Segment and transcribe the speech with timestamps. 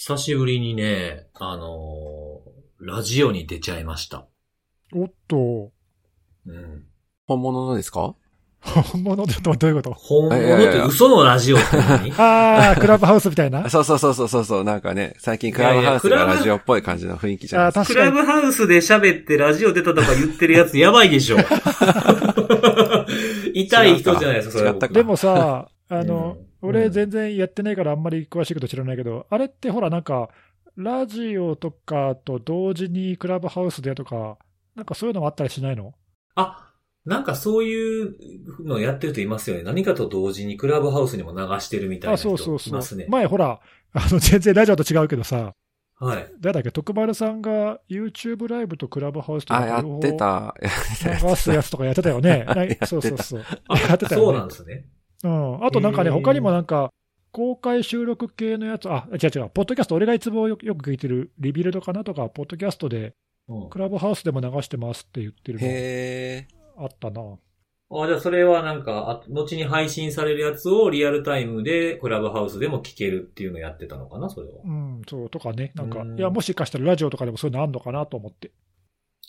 [0.00, 4.28] 久しぶりにね、あのーラジオに出ちゃいました。
[4.94, 5.72] おっと、
[6.46, 6.84] うん。
[7.26, 8.14] 本物のですか？
[8.62, 9.92] 本物でどどういうこと？
[9.94, 12.12] 本物って嘘のラジオって何？
[12.16, 13.66] あー、クラブハウスみたいな？
[13.70, 17.84] そうそうそうそうそうそう、なんかね、最近クラブハウスがいやいやクラブラジオっぽい感じの雰囲気じゃないですか。
[17.86, 18.12] 確かに。
[18.12, 21.38] クラブハウスで喋ってラジオ出たとか言ってるやつやばいでしょ。
[23.52, 30.30] 痛い人じゃないですか、それは違ったかでもさ、あの、うん俺全然やってないからあんまり詳しいこと知らないけど、あれってほらなんか、
[30.76, 34.38] ラジオとかと同時にクラブハウスでとか、
[34.76, 35.92] なんかそういうのもあったりしないの？
[36.36, 36.72] あ、
[37.04, 38.14] なんかそういう
[38.64, 39.62] のやってる人いますよね。
[39.64, 42.70] 何かと同時にクラブハウスにも流してるみたいなあ、人そうそうそう。
[42.70, 43.06] いますね。
[43.08, 43.60] 前ほら、
[43.92, 45.54] あの、全然ラジオと違うけどさ、
[46.00, 46.32] はい。
[46.38, 50.54] 誰だっけ、徳丸さんが YouTube ライブとクラブハウスとあ、かやってた。
[50.62, 52.46] やってたや流すやつとかやってたよね。
[52.86, 53.44] そうそうそう。
[53.68, 54.84] あやってたよねそうなんですね。
[55.24, 55.64] うん。
[55.64, 56.92] あとなんかね、他にもなんか、
[57.32, 63.14] 公開収録系のやつ、あ、違う違う、ポッドキャスト、俺がいつもよよく聞いてるリビルドかなとか、ポッドキャストで、
[63.48, 67.22] うんクラブハウスでも流してますって言ってるのへあったな。
[67.90, 74.60] あ、じゃあそれはなんか、あ後に配信されるやつをリアルタイムでクラブハウスでも聞けるっていうのをやってたのかな、それは。
[74.62, 78.52] うん、そう、とかね、なんか、うんいや、もしかしたらラジオとかでもそういうのあんのかなと思って。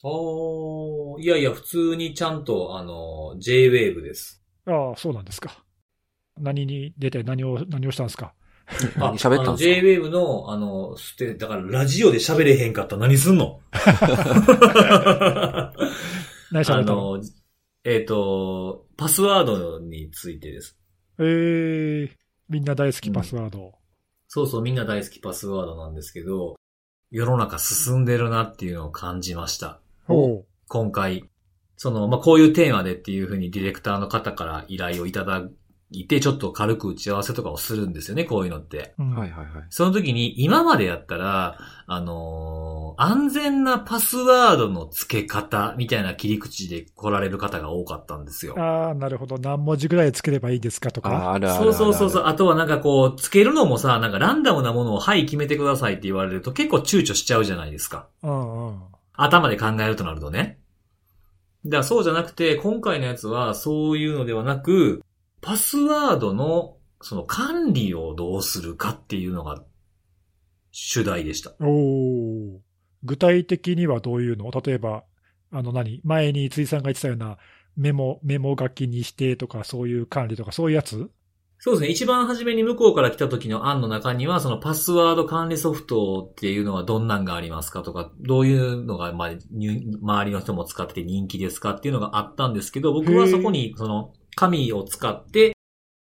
[0.03, 4.43] ああ、いやいや、普通にちゃんと、あの、J-Wave です。
[4.65, 5.63] ああ、そうなんですか。
[6.39, 8.33] 何に出て何を、何をしたんですか？
[8.67, 8.99] ー。
[8.99, 13.59] 何 喋ったんですか？J-Wave の、あの、ステだからラジオで喋れへんかったら何すんの？
[13.71, 15.73] あ
[16.51, 17.17] 何しゃべったの？
[17.17, 17.23] の、
[17.83, 20.77] えっ、と、パスワードについてです。
[21.19, 22.09] えー、
[22.47, 23.73] みんな大好きパスワード。
[24.27, 26.55] そうそう、みんな大好きパスワードなんですけど、
[27.11, 29.79] 世の中進んでるなっていうのを感じました。
[30.67, 31.27] 今回、
[31.77, 35.43] その、まあ、こういうテーマでっていうふうにディレクターの方から依頼をいただ
[35.91, 38.93] いて、ちょっと軽く打ち合わせとかをするんですよね、こういうのって。
[38.99, 39.47] うんはいはいはい。
[39.69, 48.55] その時に、今までやったら、あのー安全なパスワードの付け方みたいな切り口で来られる方が多かったんですよ。
[48.59, 49.37] ああ、なるほど。
[49.37, 51.31] 何文字ぐらいつければいいですかとあ、か。
[51.33, 51.63] あるあるある。
[51.63, 52.23] そうそうそうそう。
[52.25, 58.07] あとはなんかこう、付けるのもさ、なんかランダムなものをはい決めてくださいって言われると結構躊躇しちゃうじゃないですか。
[58.21, 58.79] うんうん。
[59.13, 60.59] 頭で考えるとなるとね。
[61.65, 65.01] だからそうじゃなくて、今回のやつはそういうのではなく、
[65.41, 69.63] パスワードのその管理をどうするかっていうのが
[70.71, 71.53] 主題でした。
[71.61, 72.61] おお。
[73.03, 74.51] 具体的にはどういうの？
[74.51, 75.03] 例えば、
[75.51, 76.01] あの何？
[76.03, 77.37] 前に辻さんが言ってたような
[77.77, 81.09] メモ、メモ書きにしてとか、そういう管理とか、そういうやつ？
[81.61, 81.89] そうですね。
[81.89, 95.51] 一番初めに向こうから来た時の案の中には、そのパスワード管理ソフトっていうのはどんなんがありますかとか、どういうのが、まあ、に周りの人も使ってて人気ですかっていうのがあったんですけど、僕はそこに、その、紙を使って、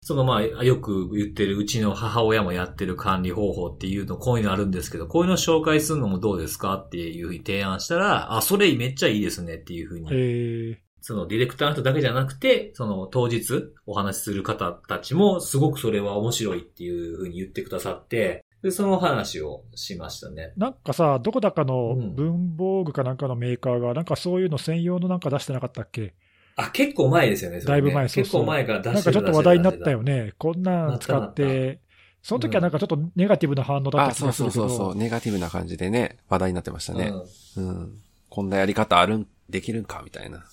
[0.02, 10.08] そのまあ、よく言ってるうちの母親もやってる管理方法っていうの、こういうのあるんですけど、こういうのを紹介するのもどうですかっていうふうに提案したら、あ、それめっちゃいいですねっていうふうに。
[10.12, 13.44] えそのディレクターの人だけじゃなくて、その当日
[13.86, 20.54] お話しする方たちもすごくそれは面白いっていうふうに言ってくださって、で、その話をしましたね。
[20.58, 22.16] ー、なんかさ、どこだかのうん。
[22.16, 26.14] 文房具かなんかのメーカーが、なんかそういうの専用のなんか出してなかったっけ？
[26.56, 29.98] あ、結構前ですよね、ねだいぶ前そうそう結構前から出してなんかちょっと話題になったよ。
[29.98, 30.34] よね。
[30.38, 31.80] こんなん使って、
[32.22, 34.62] その時はなんかちょっとネガティブな反応だったあ、そう気がするけど。
[34.62, 34.96] そうそうそう。
[34.96, 37.12] ネガティブな感じでね、話題になってましたね。
[37.58, 38.02] うんうん。
[38.30, 40.44] こんなやり方あるん、できるんかみたいな。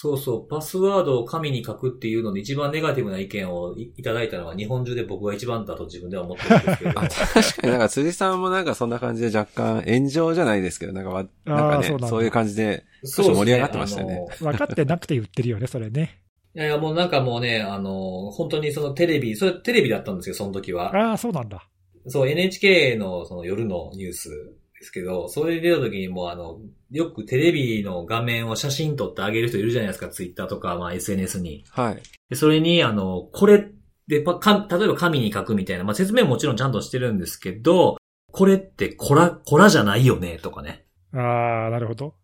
[0.00, 7.00] そうそう、パスワードを紙に書くっていうので一番ネガティブな意見をいいただいたのは日本中で僕が一番だと自分では思ってるんですけれど。
[7.00, 16.20] 確かになんか辻さんもなんかそんな感じで若干炎上じゃないですけど、なんかわ、なんかねそうなんだそういう感じで、そう少し盛り上がってましたよねあの分かってなくて言ってるよね、それね。
[16.54, 20.96] いやいや、もうなんかもうね、あの、本当にそのテレビ、それテレビだったんですよ、その時は。
[20.96, 21.66] ああ、そうなんだ。
[22.06, 24.30] そう、NHK のその夜のニュース
[24.78, 31.64] ですけど、それで出た時にもうあの、よくテレビの画面を写真撮ってあげる人いるじゃないですか、ツイッターとか、まあ SNS に。
[31.70, 32.02] はい。
[32.30, 33.70] で、それにあの、これ
[34.06, 37.96] でパか、例えば紙に書くみたいな、まあ説明ももちろんちゃんとしてるんですけど、
[38.30, 40.84] これってコラ、コラじゃないよね、とかね。
[41.12, 42.14] ああ、なるほど。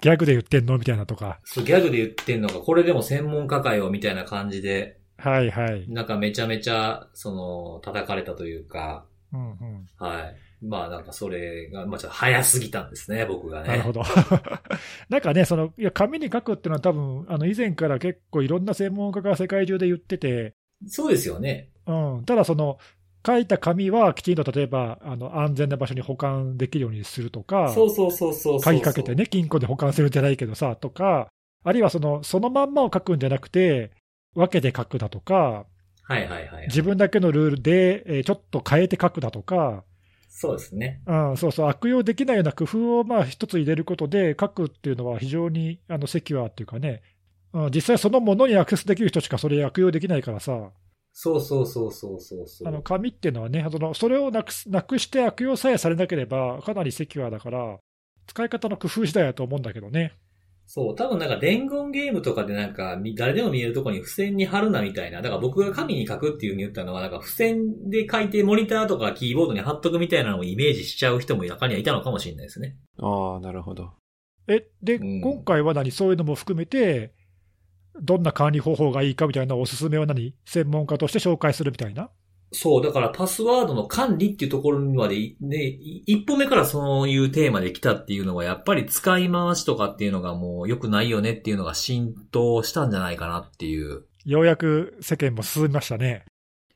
[0.00, 0.78] ギャグで言ってんの？
[0.78, 1.40] みたいなとか。
[1.44, 5.84] そう、ギャグで言ってんのが、これでも専門家かよ、みたいな感じで、はいはい。
[5.88, 9.86] なんかめちゃめちゃ、その、叩かれたというか、うんうん。
[9.98, 10.36] はい。
[10.62, 13.68] まあなんかそれが、まあちょっと早すぎたんですね、僕がね。
[13.68, 14.02] なるほど。
[15.08, 20.54] なんかね、その、いや、紙に書くっていうのは多分、あの、以前から結構いろんな専門家が世界中で言ってて、
[20.86, 21.70] そうですよね。
[21.86, 22.24] うん。
[22.24, 22.78] ただその、
[23.26, 28.60] 書いた紙はきちんと例えば、あの、安全な場所に保管できるようにするとか、そうそうそうそうそう。
[28.60, 29.14] 鍵かけて。
[29.14, 31.28] ね、金庫で保管するんじゃないけどさ、とか、
[31.64, 33.90] あるいはその、そのまんまを書くんじゃなくて、
[34.34, 35.66] 分けて書くだとか、
[36.02, 36.66] はいはいはい。
[36.68, 39.84] 自分だけのルールで、えーちょっと変えて書くだとか、
[40.40, 41.00] そうですね。
[41.04, 47.02] うん、そうそう、悪用できないような工夫をまあ一つ入れることで、書くっていうのは非常にあのセキュアっていうかね、
[47.52, 50.70] うん、実際そのものにアクセスできる人しかそれ悪用できないからさ、
[51.12, 52.68] そうそうそうそうそうそう。
[52.68, 57.80] あの紙っていうのはね、そのそれをなくすなくして悪用さえされなければ、かなりセキュアだから、
[58.28, 60.12] 使い方の工夫次第だと思うんだけどね。
[60.70, 65.22] そう、多分なんか伝言ゲームとかでなんか、み誰でも見えるところに付箋に貼るなみたいな。
[65.22, 72.76] だから僕が紙に書くっていう風に言ったのは、なんか付箋で書いてモニターとかキーボードに貼っとくみたいなのをイメージしちゃう人も中にはいたのかもしれないですね。
[73.00, 73.92] ああ、なるほど。
[74.46, 77.14] え、で、うん今回は何、そういうのも含めて、
[78.02, 82.10] どんな管理方法がいいかみたいなおすすめを何、専門家として紹介するみたいな？
[82.52, 94.04] そう、だからパスワードの管理っていうところにまでい、ね、い一歩目からそういうテーマで来たっていうのは、やっぱり使い回しとかっていうのがもう良くないよねっていうのが浸透したんじゃないかなっていう。
[94.24, 96.24] ようやく世間も進みましたね。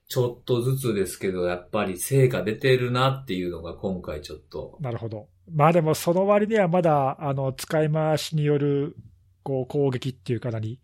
[0.08, 4.76] ちょっとずつですけど、やっぱり成果出てるなっていうのが今回ちょっと。
[4.80, 5.28] なるほど。
[5.50, 8.94] まあでも、その割にはまだ、あの、使い回しによる、
[9.42, 10.78] こう、攻撃っていうか何、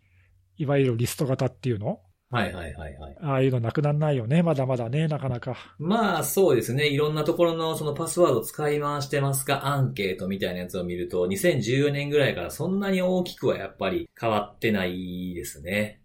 [0.57, 2.01] いわゆるリスト型っていうの
[2.31, 3.17] はいはいはいはい。
[3.23, 4.43] ああいうのなくならないよね。
[4.43, 5.57] まだまだね、なかなか。
[5.79, 6.87] まあそうですね。
[6.87, 16.03] いろんなところのそのパスワード使い回してますかアンケートみたいなやつを見ると、2014年ぐらいからそんなに大きくはやっぱり変わってないですね。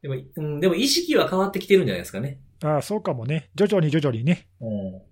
[0.00, 2.38] でも、うん、でも意識は変わってきてるんじゃないですかね。
[2.62, 3.50] ああ、そうかもね。
[3.56, 4.46] 徐々に徐々にね。
[4.60, 5.02] うん。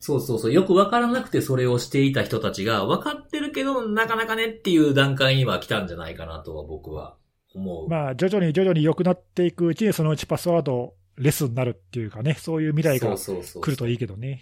[0.00, 0.52] そうそうそう。
[0.52, 7.16] よくわからなくてそれをしていた人たちが、分かってるけど、なかなかねっていう段階には来たんじゃないかなとは僕は
[7.54, 7.88] 思う。
[7.88, 14.40] まあ、徐々に徐々に良くなっていくうちに、そのうちパスワードレスになるっていうかね、そういう未来が来るといいけどね。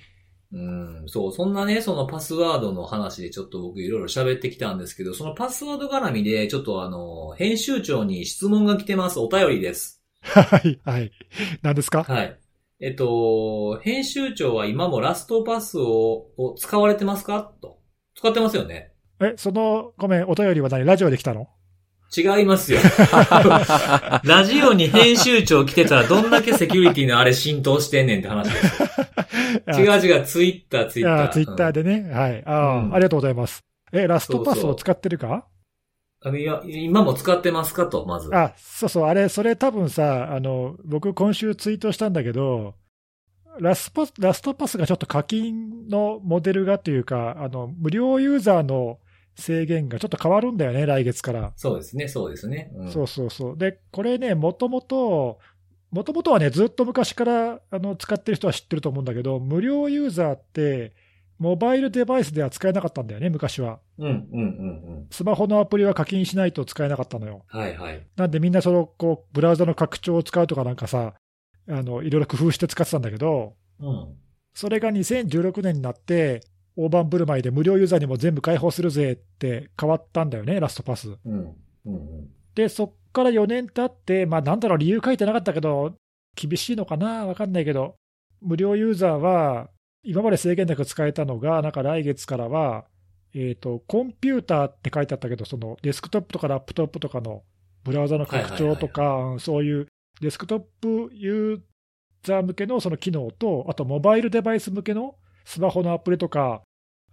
[0.53, 9.19] うん、そう、そんなね、そのパスワードの話でちょっと僕いろいろ喋ってきたんですけど、そのパスワード絡みで、ちょっとあの、編集長に質問が来てます。
[9.19, 10.03] お便りです。
[10.23, 11.11] はい、はい。
[11.63, 12.05] 何ですか？
[12.05, 12.39] はい。
[12.81, 17.53] えっと、編集長は今もラストパスをを使われてますか？
[17.61, 17.81] と。
[18.15, 18.93] 使ってますよね。
[19.21, 20.85] え、その、ごめん、お便りは何？
[20.85, 21.49] ラジオで来たの？
[22.15, 22.81] 違いますよ。
[24.25, 28.83] ラジオに編集長来てたらどんだけセキュリティのあれ浸透してんねんって話です。
[29.81, 31.25] 違う違う、ツイッター、ツイッター。
[31.25, 32.11] あツイッターでね。
[32.13, 32.43] はい。
[32.47, 33.61] ああ、うんありがとうございます。
[33.93, 35.47] え、ラストパスを使ってるか？
[36.35, 38.35] いや今も使ってますかと、まず。
[38.35, 42.75] あ、そうそう、あれ、それ多分さ、あの、僕今週ツイートしたんだけど、
[43.61, 48.99] ラスパスラストパスがちょっと課金のモデルがというか、あの、無料ユーザーの
[49.37, 51.53] 制限がちょっと変わるんだよね、来月から。
[51.57, 52.71] そうですね、そうですね。
[52.75, 53.59] うんそうそうそう。
[53.59, 55.39] で、これね、もともと、
[55.91, 60.95] もともとはね、ずっと昔からあの使ってる人は知ってると思うんだけど、無料ユーザーって、
[61.39, 63.81] モバイルデバイスでは使えなかったんだよね、昔は。
[63.99, 64.43] うん、うん、うん、う
[65.03, 65.07] ん。
[65.11, 67.45] スマホのアプリは課金しないと使えなかったのよ。
[67.49, 68.07] はい、はい。
[68.17, 71.15] なんでみんなその、こう、ブラウザの拡張を使うとかなんかさ、
[71.69, 74.17] あの、いろいろ工夫して使ってたんだけど、うん。
[74.55, 76.41] それが2016年になって、
[76.77, 81.09] 大盤振る舞いで無料ユーザーにも全部開放するぜって変わったんだよね、ラストパス。
[81.09, 81.57] うん、うん、
[81.87, 82.29] うん。
[82.55, 85.95] で、そっから4年経って、まあなんだろう、理由書いてなかったけど、
[86.35, 87.27] 厳しいのかな？
[87.27, 87.95] わかんないけど、
[88.43, 89.71] 無料ユーザーは、
[90.03, 92.85] 今まで制限なく使えたのが、なんか来月からは、
[93.35, 97.43] えっ、と、コンピューターって書いてあったけど、そのデスクトップとかラップトップとかの
[97.85, 99.89] ブラウザの拡張とか、そういう
[100.21, 101.61] デスクトップユー
[102.23, 106.63] ザー向けのその機能と、あとモバイルデバイス向けのスマホのアプリとか、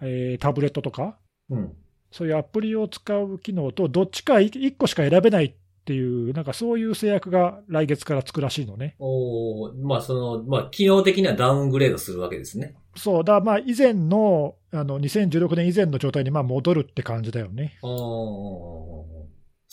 [0.03, 1.17] えータブレットとか、
[1.49, 1.73] うん。
[2.11, 5.53] そういうアプリを使う機能と、どっちか1個しか選べないっ
[5.85, 8.95] ていう、なんかそういう制約が来月からつくらしいのね。
[8.99, 12.75] おーまあ、その、まあ、機能的にはダウングレードするわけですね。
[12.95, 17.77] そう、だからまあ以前の、あの2016年以前の状態にまあ戻るって感じだよね。
[17.81, 19.05] お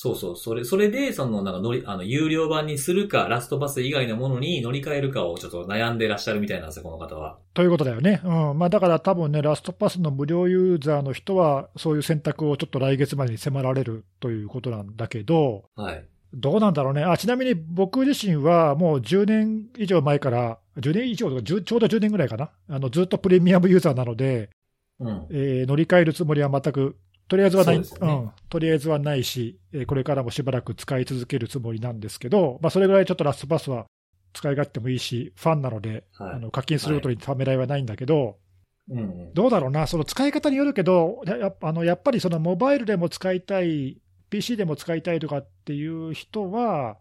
[0.03, 0.37] そうそう。
[0.39, 7.37] それ、それで、その、なんか乗り、あの、有料版にするか、ラストパス以外のものに乗り換えるかをちょっと悩んでらっしゃるみたいなんですよ、この方は。
[7.53, 8.23] ということだよね。
[8.25, 16.03] うんまあ、だから多分ね、ラストパスの無料ユーザーの人は、そういう選択をちょっと来月までに迫られるということなんだけど、はい。
[16.33, 17.05] どうなんだろうね。
[17.05, 22.49] あ、ちなみに僕自身はもう10年以上前から、10年以上とか10ちょうど10年ぐらいかな。
[22.71, 24.49] あの、ずっとプレミアムユーザーなので、
[24.99, 25.27] うん。
[25.31, 26.97] えー乗り換えるつもりは全く、
[27.31, 33.87] とりあえずはない、そうん、とりあえずはないし、えーこれからもしばらく使い続けるつもりなんですけど、まあ、それぐらいちょっとラストパスは
[34.33, 36.33] 使い勝手もいいし、ファンなので、はい。
[36.35, 38.39] あの課金することにためらいはないんだけど、
[38.91, 39.35] うんうん。
[39.35, 46.99] どうだろうな、その使い方によるけど、ややっぱあのやっぱりそのモバイルでも使いたい、PC でも使いたいとかっていう人は、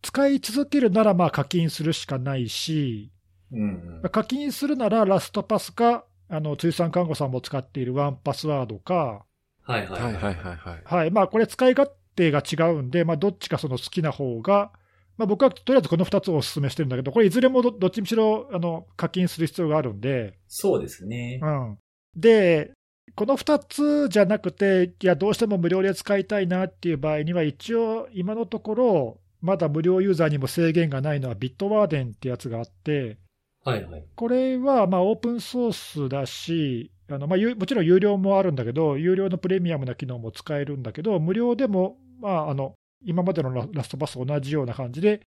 [0.00, 3.12] 使い続けるならまあ課金するしかないし、
[3.52, 9.24] うん課金するならラストパスか、あの通産看護さんも使っているワンパスワードか、
[9.68, 10.82] はいはいはいはいはいはい。
[10.84, 14.72] はいまあ、これ、使い勝手が違うんで、まあ、どっちかその好きな方が、
[15.18, 21.46] まあ、僕はとりあえずこの2つをお勧めしてるんだけど、これいずれもどどっちにしろあの課金する必要があるんで、そうですねう。
[21.46, 21.78] ん。
[22.16, 22.72] で、
[23.14, 33.18] この2つじゃなくて、いや、どうしても無料で使いたいなっていう場合には、一応、今のところ、まだ無料ユーザーにも制限がないのは、ビットワーデンってやつがあって、
[33.64, 34.04] はいはい。
[34.14, 45.22] これはまあオープンソースだし、あのまあ、ゆもちろん有料もあるんだけど、有料のプレミアムな機能も使えるんだけど、無料でも、まあ、あの今までのララストパスと同じような感じで、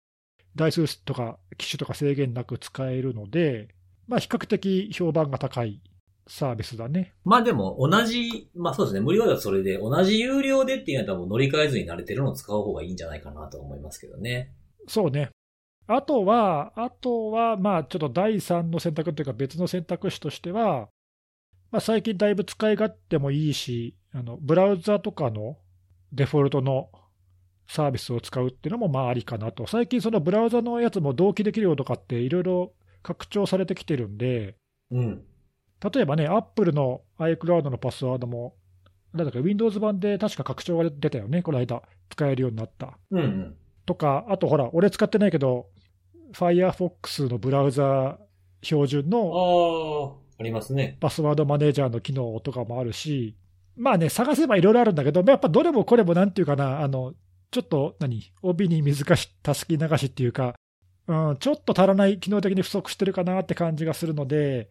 [0.55, 3.69] 台数とか機種とか制限なく使えるので、
[4.09, 5.83] まあ、比較的評判が高い
[6.29, 7.15] サービスだね。
[7.25, 14.53] まあでも同じ、まあそうですね、無料だとそれで、同じ有料でっていうのは乗り換えずに慣れてるのを使う方がいいんじゃないかなと思いますけどね。
[14.89, 15.31] そうね。
[15.89, 20.89] あとは、あとは、まあ、ちょっと第三の選択というか、別の選択肢としては、
[21.77, 25.59] まあ、最近だいぶ使い勝手もいいし、あのブラウザとかの
[26.11, 26.89] デフォルトの
[27.69, 29.67] サービスを使うっていうのもまあありかなと。
[29.67, 34.57] 最近、そのブラウザのやつも同期できるよとかって、いろいろ拡張されてきてるんで、
[34.91, 35.23] うん。
[35.93, 38.55] 例えばね、Apple の iCloud のパスワードも、
[39.13, 42.97] なんだか Windows 版で確か拡張が出たよね、この間、使えるようになった。
[43.11, 43.57] うんうん。
[43.85, 45.67] とか、あとほら、俺使ってないけど、
[46.33, 48.19] Firefox のブラウザ
[48.63, 50.97] 標準あのあ、ありますね。
[51.01, 53.37] パスワードマネージャーの機能とかもあるし、
[53.77, 57.15] まあね、探せばいろいろあるんだけど、やっぱどれもこれもなんていうかな、あの
[57.51, 60.55] ちょっと何、帯に水かしたすき流しっていうか、
[61.07, 64.71] うん、ちょっと足らない、機能的に不足してるかなって感じがするので、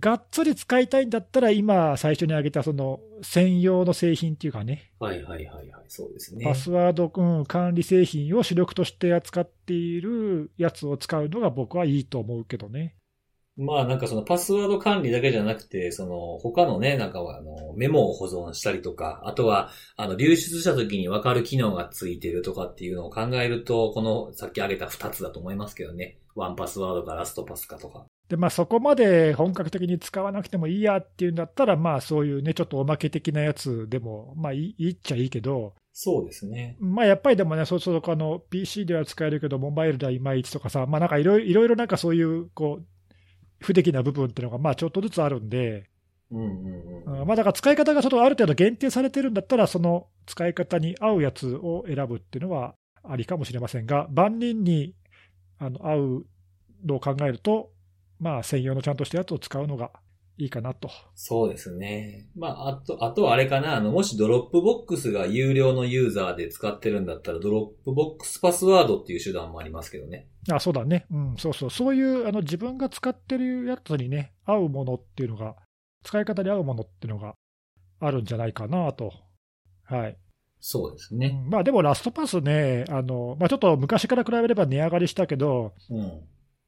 [0.00, 6.44] がっつり使いたいんだったら、今、最初に挙げたその専用の製品っていうかね、はいはいはいはい、そうですね。
[6.44, 12.96] パスワード、うん、管理製品を主力として扱っているやつを使うのが僕はいいと思うけどね。
[13.58, 26.18] まあなんかそのパスワード管理だけじゃなくて、その他のね、なんかあのメモを保存したりとか、あとはあの流出した時に分かる機能がついてるとかっていうのを考えると、このさっき挙げた2つだと思いますけどね。
[26.36, 28.06] ワンパスワードかラストパスかとか。
[28.28, 36.76] で、まあ、そこまで本格的に使わなくてもいいやっていうんだったら、まあ、そういうね、ちょっとおまけ的なやつでも、まあいい、っちゃいいけど、そうですね。
[36.78, 42.86] まあ、やっぱりでもね、そうすると、あの、PC では使えるけど、モバイルではいまいちとかさ、まあ、なんかいろいろ、いろいろなんかそういう、こう、
[43.58, 45.88] 不出来な部分っていうのが、まあ、ちょっとずつあるんで、
[46.30, 47.20] うんうんうん。
[47.20, 54.94] うんまあ、だから使い方がちょっとある程度限定されてるんだったら、その使い方に合うやつを選ぶっていうのはありかもしれませんが、万人に
[55.58, 56.26] あの合う
[56.84, 57.70] のを考えると、
[58.20, 59.90] まあ、専用のちゃんとしたやつを使うのが
[60.38, 60.88] いいかなと。
[61.16, 62.28] そうですね。
[62.36, 70.28] まあ、あと、あとはあれかな、あの、もしドロップボックスが有料のユーザーで使ってるんだったら、ドロップボックスパスワードっていう手段もありますけどね。
[70.50, 75.56] あそうだね、うん、そうそう、そういうあの自分が使ってるやつにね、合うものっていうのが、
[76.04, 77.34] 使い方に合うものっていうのが
[77.98, 79.12] あるんじゃないかなと。
[79.82, 80.10] はい。
[80.10, 80.18] う
[80.60, 81.30] そうですね。
[81.30, 86.20] んまあでもラストパスね、あのまあ、ちょっと昔から比べれば値上がりしたけど、うん。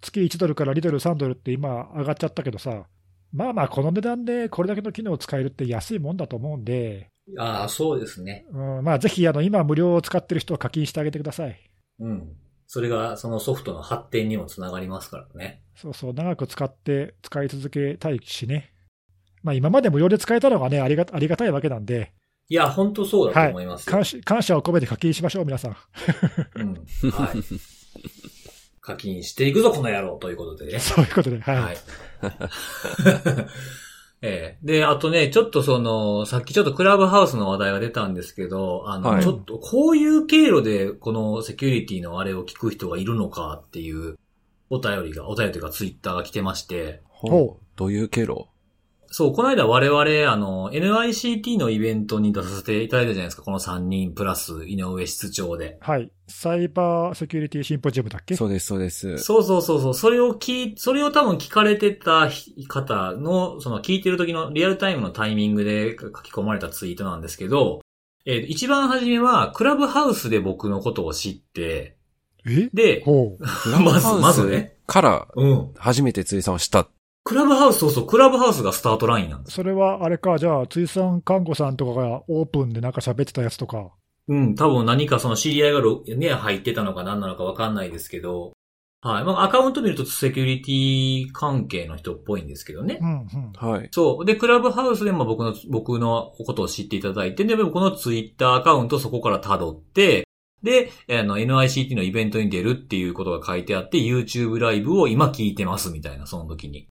[0.03, 2.87] 月1ドルから2ドル、3ドルって今上がっちゃったけどさ、
[3.33, 8.47] まあまあこの値段でこれだけの機能を使えるって安いもんだと思うんで、ああ、そうですね。
[8.53, 11.59] うん、まあぜひあの今無料を使ってる人は課金してあげてください。
[12.01, 12.37] うん。
[12.67, 15.61] それが、そのソフトの発展にもつながりますからね。
[15.75, 18.73] そうそう、長く使って使い続けたいしね。
[19.43, 22.13] まあ今まで無料で使えたのがね、ありがありがたいわけなんで、
[22.49, 23.93] いや、本当そうだと思いますよ。
[23.93, 25.77] 感謝感謝を込めて課金しましょう、皆さん。
[26.57, 26.75] うん。
[27.11, 28.40] はい。
[28.91, 30.79] 課金していくぞ、この野郎ということでね。
[30.81, 31.57] そういうことで、はい。
[31.57, 31.77] はい。
[34.23, 44.19] ええで、あとね、ちょっとその、さっきちょっとクラブハウスの話題が出たんですけど、あの、はいちょっとこういう経路でこのセキュリティのあれを聞く人がいるのかっていう
[44.69, 47.65] お便りが、お便りというかツイッターが来てまして、ほう。
[47.77, 48.50] どういう経路？
[49.13, 55.79] そう、この間我々、あの、NICT のイベントに出させていただいたじゃないですか、この3人プラス井上室長で。
[55.81, 56.13] はい。
[56.29, 58.37] サイバーセキュリティシンポジウムだっけ？
[58.37, 59.19] そうです、そうです。
[59.19, 59.95] そうそうそうそう。
[59.95, 62.31] それを聞い、それを多分聞かれてた
[62.69, 67.81] 方の、その聞いてる時のリアルタイムのタイミングで書き込まれたツイートなんですけど、
[68.27, 71.97] えー一番初めは、クラブハウスで僕のことを知って、
[72.47, 72.71] え？
[72.73, 73.43] で、ほう。
[73.83, 74.77] まず、まずね。
[74.87, 75.71] から、うん。
[75.77, 76.89] 初めて辻さんを知った。
[77.25, 79.55] クラブハウス、そうそう、クラブハウスがスタートラインなんです。
[79.55, 83.91] それはあれか、じゃあ、追産看護さんとかがオープンでなんか喋ってたやつとか。
[84.29, 88.53] うん、多分何かその知り合いがろね、入ってたのか何なのかわかんないですけど、
[89.03, 89.25] はい。
[89.25, 93.05] まあ、アカウント見るとセキュリティ関係の人っぽいんですけどねう。
[93.05, 93.53] ん、うん。
[93.55, 93.89] はい。
[93.93, 94.25] そう。
[94.27, 100.27] で、クラブハウスでも僕の、僕のことを知っていただいて、で、僕のツイッターアカウントをそこから辿って、
[100.63, 106.90] で、あの、NICT のイベントに出るっていうことが書いてあって、YouTube ライブを今聞いてますみたいな、その時に。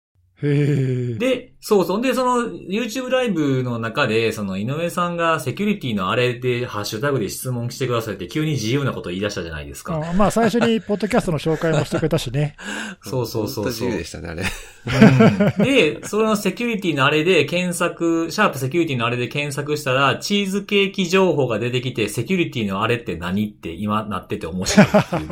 [1.17, 2.01] で、そうそう。
[2.01, 9.95] で、その YouTube ライブの中で、その井上さんがセキュリティのあれで、ハッシュタグで質問してくださいって急に自由なこと言い出したじゃないですか。
[9.95, 12.55] あまあ最初にポッドキャストの紹介もしてくれたしね。
[13.01, 14.43] そうそうそうそう自由でしたね、あれ。
[14.43, 25.29] うんで、そのセキュリティのあれで検索、シャープセキュリティのあれで検索したら、チーズケーキ情報が出てきて、セキュリティのあれって何って今なってて面白いっていう。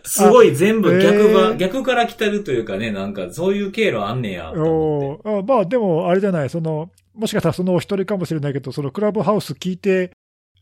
[0.04, 5.28] すごい全部逆が、へー逆から来てるというかね、なんかそういう経路あんねやと思って。
[5.28, 10.12] おーあまあでも、あれじゃない、その、もしかしたらそのお一人かもしれないけど、そのクラブハウス聞いて、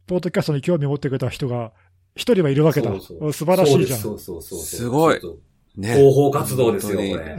[0.06, 1.72] ポッドキャストに興味を持ってくれた人が、
[2.14, 2.90] 一人はいるわけだ。
[2.90, 3.98] そうそう素晴らしいじゃん。
[3.98, 4.66] そうそうそうそう。
[4.66, 5.20] すごい
[5.76, 5.94] ね。
[5.94, 7.36] 広報活動ですよ、これ。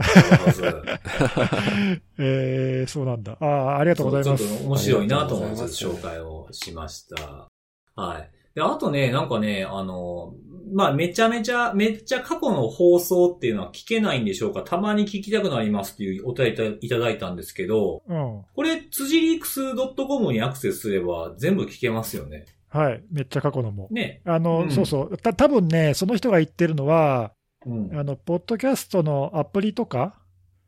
[2.18, 3.36] えー、そうなんだ。
[3.40, 4.46] ああ、ありがとうございます。
[4.46, 7.48] ちょっと面白いなと思います紹介をしました。
[7.94, 8.30] はい。
[8.54, 10.34] で、あとね、なんかね、あの、
[10.72, 14.62] まあ、めちゃめちゃ、めっちゃ過去の放送っていうのは聞けないんでしょうか？
[14.62, 18.42] たまに聞きたくなりますっていうお便りいただいたんですけど、うん。
[18.54, 22.46] これ、辻リークス .com にアクセスすれば全部聞けますよね。
[22.68, 23.02] はい。
[23.10, 23.88] めっちゃ過去のも。
[23.90, 24.22] ね。
[24.24, 25.16] あの、うんそうそう。
[25.18, 27.32] た多分ね、その人が言ってるのは、
[27.66, 27.90] うん。
[27.98, 30.14] あの、ポッドキャストのアプリとか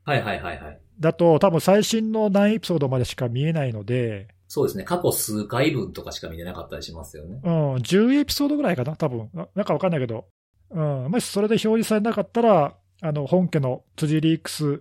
[0.04, 0.80] はいはいはいはい。
[0.98, 4.84] だと、多分最新の何エピソードまでしか見えないので、そうですね。
[4.84, 7.40] 過去数回分とかしか見てなかったりしますよね。
[7.42, 10.26] うん、10エピソードぐらいかな、多分ななんかわかんないけど、
[10.68, 14.78] うん、もしそれで表示されなかったら、あの本家の辻リークス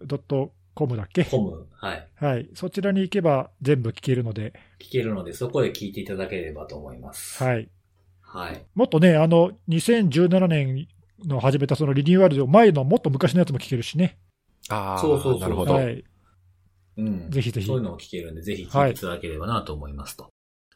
[0.76, 1.68] .com だっけ、コム。
[1.72, 2.08] はい。
[2.16, 4.52] はい、そちらに行けば全部聞けるので、
[4.82, 7.42] 聞けるので、そこで聞いていただければと思います。
[7.42, 7.70] はい、
[8.20, 8.66] はい。
[8.76, 10.90] もっとね、あの2017年
[11.26, 14.18] の始めたそのリニューアルで、前のもっと昔のやつも聞けるしね、
[14.68, 15.76] ああ、そうそうそうなるほど。
[15.76, 16.04] はい、
[16.98, 17.30] うん。
[17.30, 20.30] ぜひぜひそういうのを聞けるんで、ぜひ聞いていただければなと思いますと。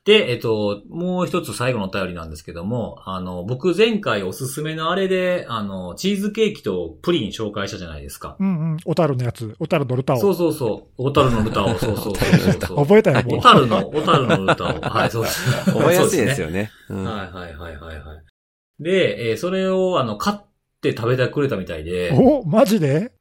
[0.05, 8.38] で、えっと、もう一つ最後のお便りなんですけども、あの、僕前回おすすめのあれで、あの、チーズケーキとプリン紹介したじゃないですか。
[8.39, 11.03] うんうん、小樽のやつ、小樽のルタオ、そうそうそう。
[11.03, 12.77] 小樽のルタを、 そうそうそうそう。
[12.86, 13.41] 覚えたよ、もう小。
[13.41, 14.67] 樽の、小樽のルタを。
[14.88, 15.65] はい、そうです。
[15.72, 16.48] 覚えやすいですよ。
[16.48, 16.69] よね。
[16.89, 18.84] うんはいはいはいはいはい。
[18.84, 20.38] で、えーそれを、あの、買っ
[20.81, 23.12] て食べてくれたみたいで、おマジで？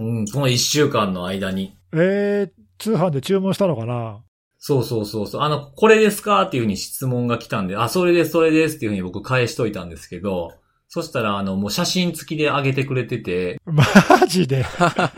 [0.00, 1.76] うん、その一週間の間に。
[1.94, 4.20] えー、通販で注文したのかな？
[4.58, 5.40] そうそうそうそう。
[5.42, 6.42] あの、これですか？
[6.42, 10.52] っていうふうに質問が来たんで、あ、それです、それですっていうふうに僕返しといたんですけど、
[10.88, 13.84] そしたら、あの、もう写真付きで上げてくれてて、 マ
[14.28, 14.64] ジで？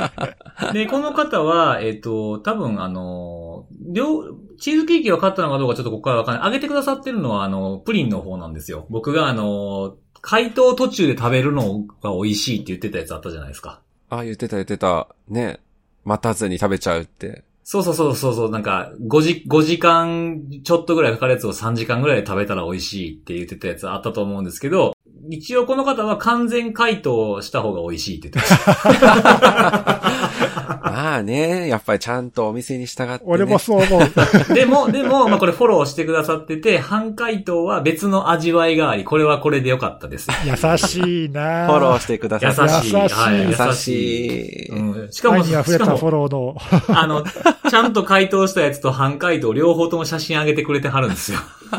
[0.72, 4.24] で、この方は、えっ、と、多分、あの、両、
[4.58, 6.46] チーズケーキを買ったのかどうかちょっとここからわかんない。
[6.46, 8.86] 上げてくださってるのは、あの、プリンの方なんですよ。
[8.90, 13.82] 僕が、あの、解凍途中で食べるのが美味しいって言ってたやつあったじゃないですか。
[14.08, 15.08] あ、言ってた言ってた。
[15.28, 15.60] ね。
[16.06, 17.44] 待たずに食べちゃうって。
[17.64, 24.94] そうそうそうそうそう、なんか、5時、5時間ちょっとぐらいかかるやつを3時間ぐらいで食べたら美味しいって言ってたやつあったと思うんですけど、
[25.28, 30.02] 一応この方は完全解凍した方が美味しいって言ってました。
[30.82, 33.20] まあね、やっぱりちゃんとお店に従って、ね。
[33.24, 34.00] 俺もそう思う。
[34.54, 40.28] でも、でも、まあこれフォローしてくださってて、半解凍は別の味わいがあり、これはこれでよかったです。
[40.44, 42.68] 優しいなフォローしてください。
[42.68, 42.94] 優しい。
[42.94, 43.14] 優しい
[43.54, 44.68] はい、しい。
[44.68, 46.56] うん、しかも、愛に溢れしかもたフォローの。
[46.88, 51.38] あの、ちゃんと解凍したやつと半解凍両方とも写真上げてくれてはるんですよ。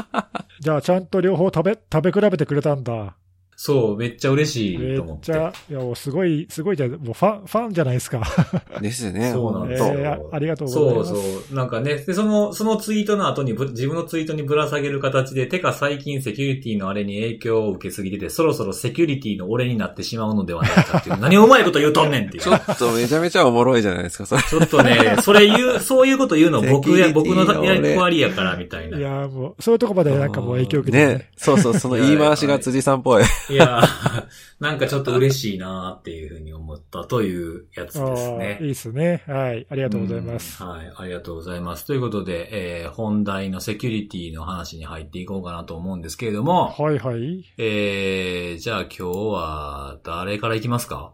[0.60, 3.16] じゃあ、ちゃんと両方食べ、食べ比べてくれたんだ。
[3.60, 5.18] そう、めっちゃ嬉しめいと思っ。
[5.18, 6.92] ってちゃ、いや、もうすごい、すごいじゃん。
[6.92, 8.22] もうファン、ファンじゃないですか。
[8.80, 9.30] ですね。
[9.30, 11.10] えそうなんですよーあありがとうございます。
[11.10, 11.56] そうそう。
[11.56, 22.44] なんかね、で、その、そのツイートの後にぶ、自分のツイートにぶら下げる形で、てか最近セキュリティのあれに影響を受けすぎてて、そろそろセキュリティの俺になってしまうのではないかっていう、 何をうまいこと言うとんねんっていう。
[22.44, 24.44] ちょっとめちゃめちゃおもろいじゃないですか、それ。
[24.44, 29.00] ちょっとね、それ言う、そういうこと言うの僕や、僕の役割やから、みたいな。
[29.00, 31.30] いや、もう、そういうとこまでなんかもう影響受けてね。
[31.38, 33.24] そうそう、その言い回しが辻さんっぽい。
[33.50, 33.82] いや、
[34.60, 38.66] なんかちょっと嬉しいなっていうふうに思ったというやつあですねあ、い。
[38.66, 39.24] いですね。
[39.28, 39.68] はい。
[39.70, 40.64] ありがとうございます。
[40.64, 41.86] うんはい、ありがとうございます。
[41.86, 47.46] ということで、えー本題のセキュリティの話に入っていこうかなと思うんですけれども、はいはい。
[47.58, 51.14] えー、じゃあ今日は誰から行きますか？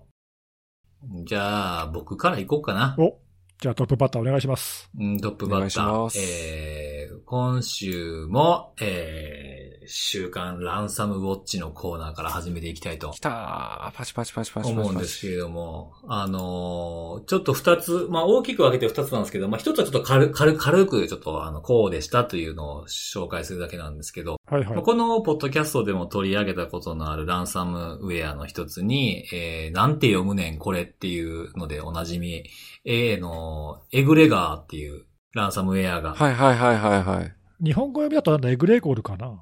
[1.25, 2.95] じゃあ僕から行こうかな。
[2.97, 3.19] お、
[3.59, 4.89] じゃあトップバッターお願いします。
[4.97, 6.09] うん、トップバッタお願いしまー。
[6.09, 13.97] すえー、今週も、えー、週刊ランサムウォッチのコーナーから始めていきたいと来たー。
[13.97, 14.89] パチパチパチパチパチ思。
[14.89, 24.81] うんですけれども、あのーちょっと二つ、まあ大きく分けて二つなんですけど、まあ一つはちょっと軽軽軽くちょっとあの、こうでしたというのを紹介するだけなんですけど、はいはい。
[24.81, 32.43] このポッドキャストでも取り上げたことのあるランサムウェアの一つに、えー、なんて読むねんこれっていうのでおなじみ、
[32.85, 37.35] A のエグレガーっていうランサムウェアが、はいはいはいはいはい。
[37.63, 39.39] 日本語読みだとなんだ、エグレーゴールかな。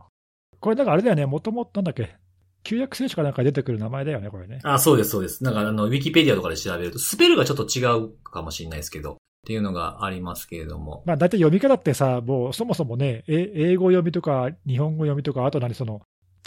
[0.62, 2.16] これなんかあれだよね、もともとなんだっけ、
[2.64, 4.60] 旧約聖書かなんか出てくる名前だよね、これね。
[4.64, 5.44] あ、そうです、そうです。
[5.44, 11.04] なんかあの、ウィキペディアとかで調べると、スペルがちょっと違うかもしれないですけど、っていうのがありますけれども。
[11.06, 16.02] まあ大体読み方ってさ、もうそもそもね、え英語読みとか日本語読みとか、あと何その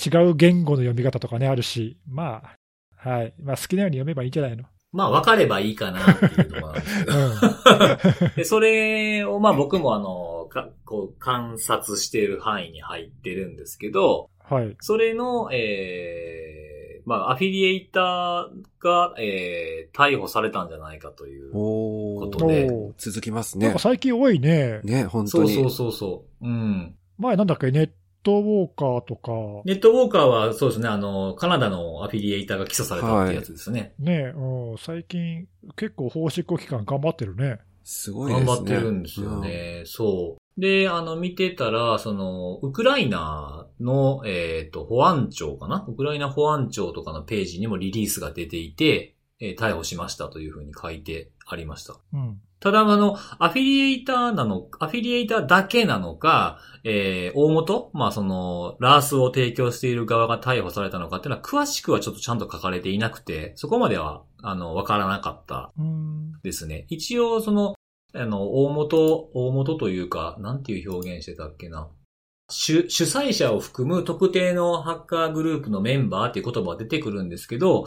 [0.04, 2.42] 違う言語の読み方とかね、あるし、ま
[3.04, 3.34] あ、はい。
[3.42, 4.64] まあ好きなように読めばいいんじゃないの？
[4.94, 7.18] まあ、分かればいいかなっていうところなんですけど。
[7.18, 8.30] うん。
[8.36, 14.76] で、それを、まあ僕もあの、かこう観察している範囲に入ってるんですけど、はい。
[14.80, 18.46] それの、えー、まあアフィリエイター
[18.78, 21.50] が、えー、逮捕されたんじゃないかという。
[21.54, 23.80] おことでおー続きますねなんか。
[23.80, 24.80] 最近多いね。
[24.84, 25.54] ね、本当に。
[25.54, 26.46] そうそうそうそう。
[26.46, 26.94] うん。
[27.18, 27.90] 前なんだっけ、ネッ
[28.24, 29.30] トウォーカーとか、
[29.64, 33.94] ネットウォーカーはそうですね、あの、カナダのアフィリエイターが起訴されたってやつですね。
[34.00, 37.60] ね、うん、最近結構法執行機関頑張ってるね。
[37.84, 38.46] すごいですね。
[38.46, 39.82] 頑張ってるんですよね。
[39.86, 40.60] そう。
[40.60, 45.84] で、あの、見てたら、その、ウクライナの、えっ、と、保安庁かな？
[45.88, 51.96] ウクライナ保安庁とかのページにもリリースが出ていて、えー逮捕しましたというふうに書いてありました。
[52.12, 52.40] うん。
[52.64, 66.32] ただ、あの、アフィリエイターなの、アフィリエイターだけなのか、えー、大元まあ、その、ラースを提供している側が逮捕されたのかっていうのは、詳しくはちょっとちゃんと書かれていなくて、そこまでは、あの、わからなかったうん。
[66.42, 66.86] ですね。
[66.88, 67.74] 一応、その、
[68.14, 71.90] あの、大元、大元というか、なんていう表現してたっけな。
[72.48, 77.84] 主、主催者を含む特定のハッカーグループのメンバーっていう言葉が出てくるんですけど、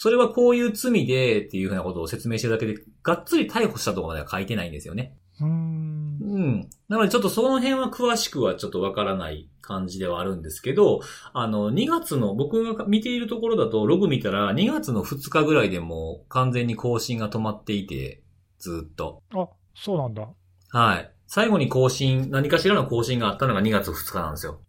[0.00, 5.14] それはこういう罪でっていうふうなことを説明してるだけで、がっつり逮捕したところまでは書いてないんですよね。
[5.42, 6.18] うん。
[6.22, 6.70] うん。
[6.88, 11.00] なのでちょっとその辺は詳しくはちょっとわからない感じではあるんですけど、
[11.34, 18.22] あの、2月の、僕が見ているところだと、ログ見たら2月の2日ぐらいでもう完全に更新が止まっていて、
[18.58, 19.22] ずっと。
[19.34, 20.26] あ、そうなんだ。
[20.70, 21.10] はい。
[21.26, 24.62] 最後に更新、何かしらの更新があったのが2月2日なんですよ。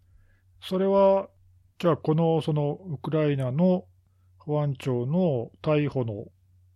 [0.62, 1.30] それは、
[1.80, 3.86] じゃあ、この、その、ウクライナの
[4.46, 6.26] 保安庁の逮捕の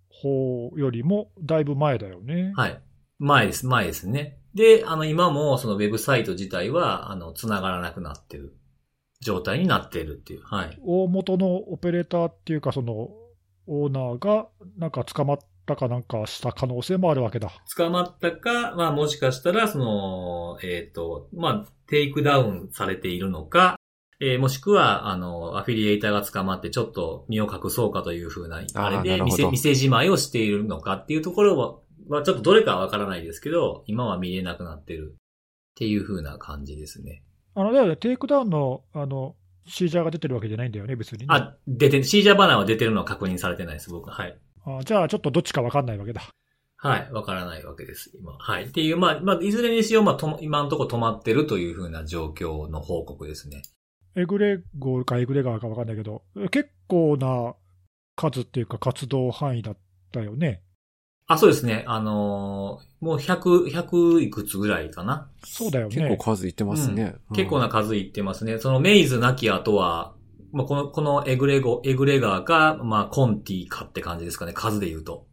[0.10, 2.54] 方よりも、だいぶ前だよね。
[2.56, 2.82] はい。
[3.20, 4.40] 前です、前ですね。
[4.54, 8.56] で、あの、今もそのウェブサイト自体は、あの、繋がらなくなってる
[9.20, 10.44] 状態になっているっていう。
[10.44, 10.80] はい。
[10.84, 13.10] 大元のオペレーターっていうか、その、
[13.68, 14.48] オーナーが、
[14.78, 17.52] なんか捕まったかなんかした可能性もあるわけだ。
[17.76, 23.78] 捕まったか、まあもしかしたら、その、えっ、と、まあ、テイクダウンされているのか、
[24.28, 31.76] えーもしくは、あの、アフィリエイターが捕まってちょっと身を隠そうかというふうな、あれで店、店じまいをしているのかっていうところは、
[32.08, 35.18] はちょっとどれかはわからないですけど、今は見れなくなってるっ
[35.76, 37.24] ていうふうな感じですね。
[37.54, 39.36] あの、だよね、テイクダウンの、あの、
[39.68, 41.26] seizure が出てるわけじゃないんだよね、別にね。
[41.30, 44.10] あ、出て、 seizure banner は出てるのは確認されてないです、僕。
[44.10, 44.38] はい。
[44.66, 46.22] あじゃあ、ちょっとどっちかわかんないわけだ。
[46.78, 47.12] はい。
[47.12, 48.34] わからないわけです、今。
[48.38, 48.66] はい。
[48.66, 53.64] っていう、まあ、まあ、いずれにしよう、まあ、とも今のところ止まってるというふうな状況の報告ですね。
[54.16, 57.56] エグレゴーかエグレガーかわかんないけど、結構な
[58.16, 59.78] 数っていうか活動範囲だっ
[60.12, 60.62] たよね。
[61.28, 61.84] あ、そうですね。
[61.88, 65.30] あのーもう100、100いくつぐらいかな。
[65.44, 65.96] そうだよね。
[65.96, 67.16] 結構数いってますね。
[67.30, 68.58] うん結構な数いってますね。
[68.58, 70.16] そのメイズなき後は、
[70.52, 74.54] まあ、この、このエグレゴ、エグレガーか、まあ、コンティかって感じですかね。
[74.54, 75.28] 数で言うと。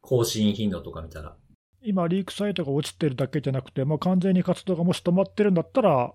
[0.00, 1.36] 更新頻度とか見たら。
[1.82, 6.12] 今、リークサイトが落ちてるだけじゃなくて、もう完全に活動がもし止まってるんだったらうん。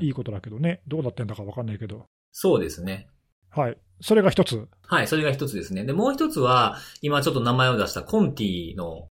[0.00, 0.82] いいことだけどね。
[0.86, 2.06] どうなってんだかわかんないけど。
[2.32, 3.08] そうですね。
[3.50, 3.76] はい。
[4.00, 4.68] それが一つ。
[4.86, 5.84] はい、それが一つですね。
[5.84, 9.08] で、もう一つは、今ちょっと名前を出したコンティの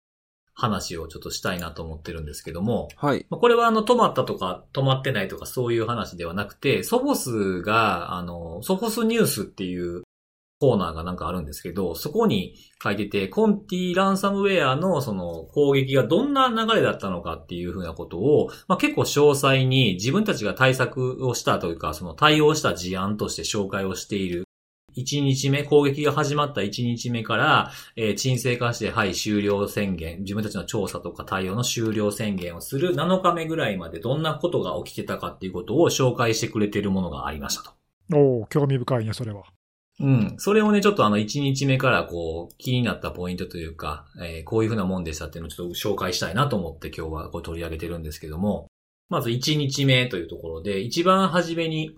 [0.55, 3.27] 話をちょっとしたいなと思ってるんですけども、はい。
[3.29, 10.04] まあこれはあの、止まったとか、止まってないとかそういう話ではなくて、ソフォスが、あの、ソフォスニュースっていう
[10.65, 24.45] コーナーがなんかあるんですけど、そこに書いてて、コンティランサムウェアのその攻撃がどんな流れだったのかっていうふうなことを、まあ、結構詳細に自分たちが対策をしたというか、その対応した事案として紹介をしている。
[24.97, 37.73] 1日目、攻撃が始まった1日目から、えー沈静化して、はい、終了宣言、自分たちの調査とか対応の終了宣言をする7日目ぐらいまでどんなことが起きてたかっていうことを紹介してくれているものがありましたと。
[38.15, 39.43] おお興味深いね、それは。
[40.01, 40.35] うん。
[40.39, 48.67] それをね、ちょっとあの、1日目からこう、気になったポイントというか、えーこういうふうなもんでしたっていうのをちょっと紹介したいなと思って今日はこう取り上げてるんですけども、
[49.09, 51.97] まず1日目というところで、一番初めに、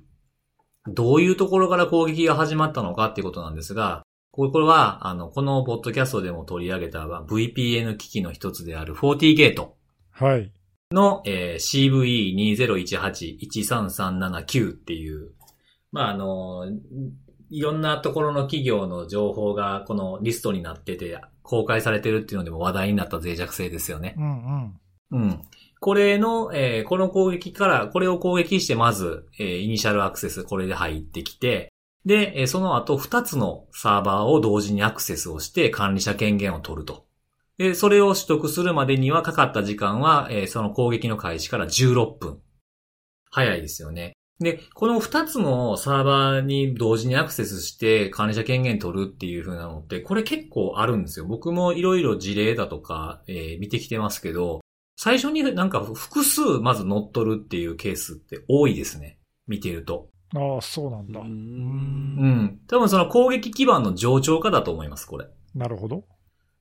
[0.89, 9.77] どういうところから攻撃が始まったのかっていうことなんですが、これは、あの、このポッドキャストでも取り上げたまあ VPN 機器の一つである40ゲート
[10.11, 10.53] はい。
[10.93, 15.31] の、えー CVE2018-13379 っていう、
[15.91, 16.67] まあ、あの、
[17.51, 24.15] いろんなところの企業の情報がこのリストになってて、公開されてるっていうのでも話題になった脆弱性ですよね。
[24.19, 24.25] うん
[25.13, 25.23] うん。
[25.23, 25.43] うん。
[25.81, 31.73] これの、えーこの攻撃から、これを攻撃してまず、えーイニシャルアクセス、これで入ってきて、
[32.05, 37.07] で、えーその後2つのサーバーを同時にアクセスをして管理者権限を取ると。
[37.59, 42.41] で、それを取得するまでにはかかった時間は、えーその攻撃の開始から16分。
[43.31, 44.15] 早いですよね。
[44.41, 51.25] で、この2つのサーバーに同時にアクセスして管理者権限取るっていう風なのって、これ結構あるんですよ。
[51.25, 54.61] 僕もいろいろ事例だとか、えー見てきてますけど、
[54.99, 59.19] 最初になんか複数まず乗っ取るっていうケースって多いですね。
[59.47, 60.09] 見てると。
[60.35, 61.21] ああ、そうなんだ。
[61.21, 62.61] ううんうん。
[62.67, 65.27] 多分その攻撃基盤の上長化だと思います、これ。
[65.55, 66.05] なるほど。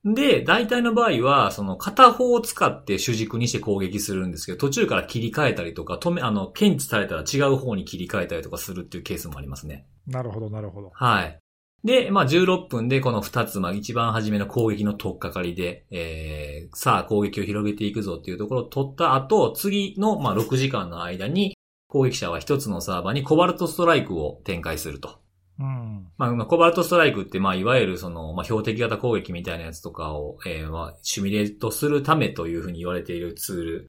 [0.06, 9.88] で、大体の場合は、その片方を使って主軸にして攻撃するんですけど、途中から切り替えたりとか、止め、あの、検知されたら違う方に切り替えたりとかするっていうケースもありますね。
[10.06, 10.92] なるほど、なるほど。
[10.94, 11.40] はい。
[11.82, 21.56] で、まあ、16分でこの2つ、まあ、一番初めの攻撃の取っかかりで、えー、さあ攻撃を広げていくぞっていうところを取った後、次の、まあ、6時間の間に、
[21.88, 25.18] 攻撃者は1つのサーバーにコバルトストライクを展開すると。
[25.58, 26.08] うん。
[26.18, 33.86] まあ、まあコバルトストライクって、まあ、いわゆるその、まあ、標的型攻撃みたいなやつとかを、えー、まあ、シミュレートするためというふうに言われているツール。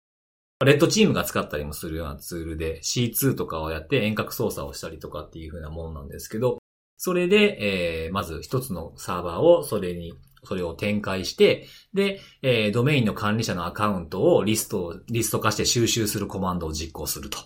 [0.65, 6.57] レッドチームが使ったりもするようなツールで C2 とかをやって遠隔操作をしたりとかっていうふうなものなんですけど、
[6.97, 17.37] それで、えー、まず一つのサーバーをそれに、それを展開して、で、えー、ドメインの管理者のアカウントをリストを、リスト化して収集するコマンドを実行すると。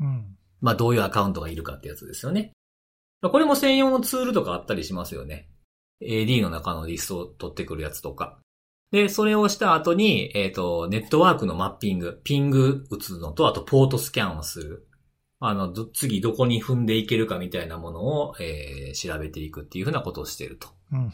[0.00, 0.36] うん。
[0.60, 2.52] まあ、どういうアカウントがいるかってやつですよね。
[3.20, 5.48] まあこれも専用のツールとかあったりしますよね。
[6.00, 8.38] AD の中のリストを取ってくるやつとか。
[8.90, 14.88] で、それをした後に、えっ、と、ネットワークのマッピング、ピング打つのと、あとポートスキャンをする。
[15.40, 20.68] あの、ど次どこに踏んでいけるかみたいなものを、えー調べていくっていうふうなことをしていると。
[20.92, 20.98] うん。
[21.00, 21.12] うん。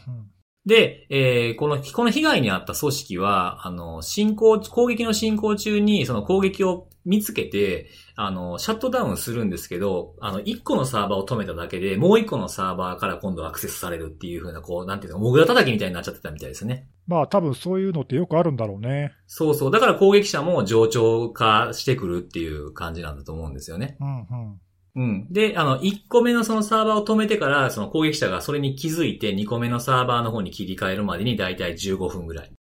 [0.65, 16.87] で、えーこの、この被害に遭った組織は、あの、進行、攻撃の進行中に、その攻撃を見つけて、あの、シャットダウンするんですけど、あの、1個のサーバーを止めただけで、もう1個のサーバーから今度アクセスされるっていう風な、こう、なんていうの、モグラ叩きみたいになっちゃってたみたいですね。
[17.07, 19.11] まあ多分そういうのってよくあるんだろうね。
[19.27, 19.71] そうそう。
[19.71, 23.97] だから攻撃者も上長化してくるっていう感じなんだと思うんですよね。
[23.99, 24.59] うんうん。
[24.95, 25.27] うん。
[25.31, 32.51] で、あの、1個目のそのサーバーを止めてから、その攻撃者がそれに気づいて2個目のサーバーの方に切り替えるまでにだいたい15分ぐらい。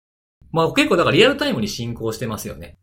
[0.50, 2.78] まあ結構だからリアルタイムに進行してますよね。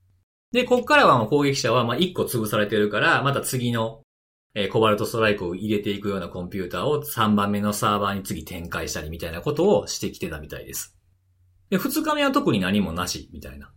[0.51, 4.01] で、こっからはもう攻撃者はまあ1個潰されてるから、また次の、
[4.53, 10.97] えーコバルトストライクを入れていくようなコンピューターを3番目のサーバーに次展開したりみたいなことをしてきてたみたいです。
[11.69, 13.71] で、2日目は特に何もなし、みたいな。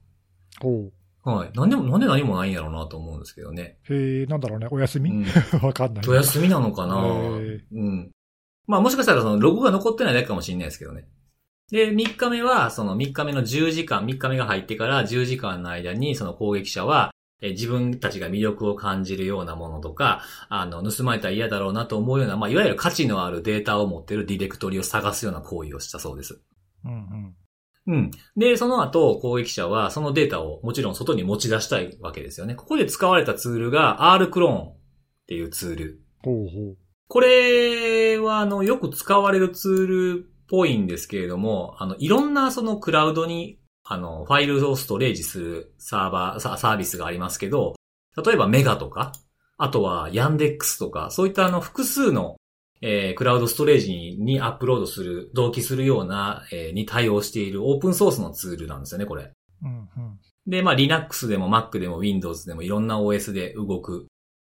[0.62, 1.52] おうはい。
[1.54, 3.78] なんでも、なんで何もないんやろうなと思うんですけどね。
[3.88, 5.24] へえ、なんだろうね、お休み、うん。
[5.64, 6.08] わかんない。
[6.08, 6.96] お休みなのかな？
[6.96, 8.10] うん。
[8.66, 11.06] まあもしかしたらそのログが残ってないだけかもしれないですけどね。
[11.70, 26.40] で、3日目は、その3日目の10時間、3日目が入ってから10時間の間に、その攻撃者は、えー自分たちが魅力を感じるようなものとか、あの、盗まれたら嫌だろうなと思うような、まあ、いわゆる価値のあるデータを持っているディレクトリを探すような行為をしたそうです。
[26.84, 27.34] うんうん。
[27.86, 28.10] うん。
[28.36, 32.54] で、その後、攻撃者はそのデータをもちろん外に持ち出したいわけですよね。
[32.54, 34.76] ここで使われたツールが R クローンっ
[35.26, 36.00] ていうツール。
[36.22, 36.76] ほうほう。
[37.08, 47.74] これは、あの、よく使われるツールっぽいんですけれども、あの、いろんなそのクラウドに、あの、ファイルをストレージするサーバー、ササービスがありますけど、
[48.24, 49.12] 例えばメガとか、
[49.56, 52.36] あとはヤンデックスとか、そういったあの、複数の、
[52.80, 59.32] えークラウドストレージににアップロードする、同期するような、えーに対応しているオープンソースのツールなんですよね、これ。
[59.62, 60.18] うんうん。
[60.46, 64.06] で、まあ Linux でも Mac でも Windows でもいろんな OS で動く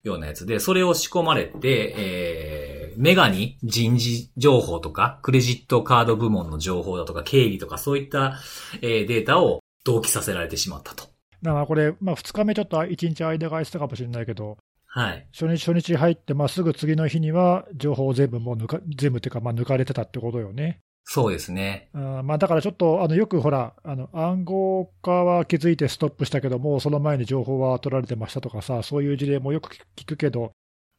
[0.02, 2.59] ようなやつで、それを仕込まれて、えー、
[3.00, 7.78] メガに人事情報とか、クレジットカード部門の情報だとか、経理とか？
[7.78, 8.38] そういった、
[8.82, 11.04] えーデータを同期させられてしまったと。
[11.42, 15.26] だからこれ、まあ2日目ちょっと1日間が空いてたかもしれないけど、はい。
[15.32, 20.80] 初日初日入って、まあすぐ次の日には情報を全部もう抜か、全部っていうか、まあ抜かれてたってことよね。
[21.04, 21.88] そうですね。
[21.94, 30.52] あーまあだからちょっと、あの、よくほら、あの、暗号化は気づいてストップしたけども、その前に情報は取られてましたとかさ、そういう事例もよく聞くけど、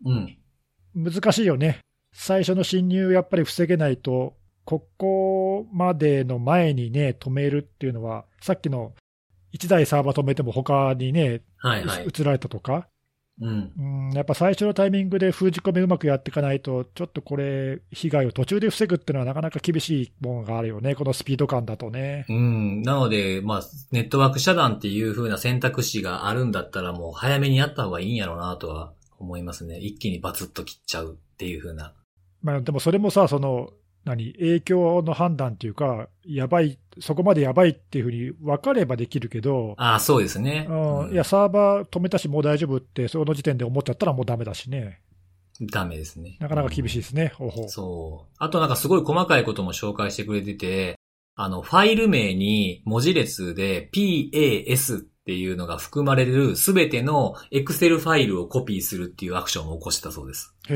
[0.03, 0.37] うん。
[0.95, 1.79] 難しいよね。
[2.13, 8.93] 最初の侵入やっぱり防げないと、ここまでの前にね、止めるっていうのは、さっきの
[9.53, 12.07] 1台サーバー止めても他にね、はいはい。
[12.07, 12.87] 移られたとか、
[13.39, 13.71] うん。
[13.77, 22.25] うん、やっぱ最初のタイミングで封じ込めうまくやっていかないと、ちょっとこれ、被害を途中で防ぐっていうのはなかなか厳しいものがあるよね、このスピード感だとね。
[22.29, 22.83] うん。
[22.83, 29.79] なので、まあ、ネットワーク遮断っていう風な選択肢があるんだったらもう早めにやった方がいいんやろうなとは思いますね。
[29.79, 31.93] 一気にバツッと切っちゃうっていう風な。
[32.41, 33.71] まあ、でもそれもさ、その、
[34.03, 40.65] 何、影響の判断っていうか、やばい、そこまでやばいっていうふうに分かればできるけど、ああ、そうですね。
[40.69, 45.01] うんいや、サーバー止めたし、もう大丈夫って、その時点で思っちゃったらもうダメだしね。
[45.71, 46.37] ダメですね。
[46.39, 47.33] なかなか厳しいですね。
[47.35, 48.35] ほうほうそう。
[48.39, 50.95] あとなんかすごい細かいことも紹介してくれてて、
[51.35, 60.55] あの、ファイル名に文字列で PAS っていうのが含まれるすべての Excel ファイルをコピーするっていうアクションを起こしたそうです。
[60.69, 60.75] へ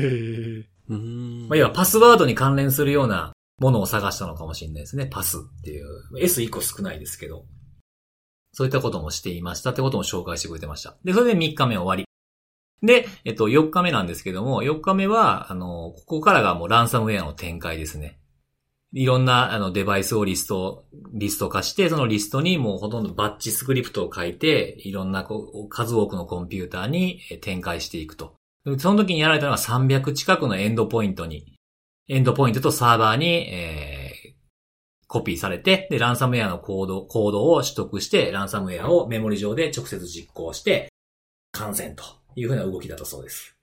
[0.60, 0.75] え。
[0.88, 5.06] まあ、要はパスワードに関連するようなものを探したのかもしれないですね。
[5.06, 5.86] パスっていう。
[6.20, 7.44] S1 個少ないですけど。
[8.52, 10.96] そういったこともしていましたってことも紹介してくれてました。
[11.04, 12.06] で、それで3日目終わり。
[12.86, 18.18] で、えっと、4日目なんですけども、4日目は、あの、ここからがもうランサムウェアの展開ですね。
[18.92, 25.26] いろんなあのデバイスをリスト、リスト化して、そのリストにもうほとんどバッチスクリプトを書いて、いろんな
[25.68, 28.34] 数多くのコンピューターに展開していくと。
[28.78, 31.56] その時にやられたのは300近くのエンドポイントに、
[32.08, 34.06] エンドポイントとサーバーに、えー
[35.08, 40.88] コピーされて、で、ランサムウェアのコード、コードを取得して、ランサムウェアをメモリ上で直接実行して、
[41.52, 42.02] 感染と
[42.34, 43.55] いうふうな動きだったそうです。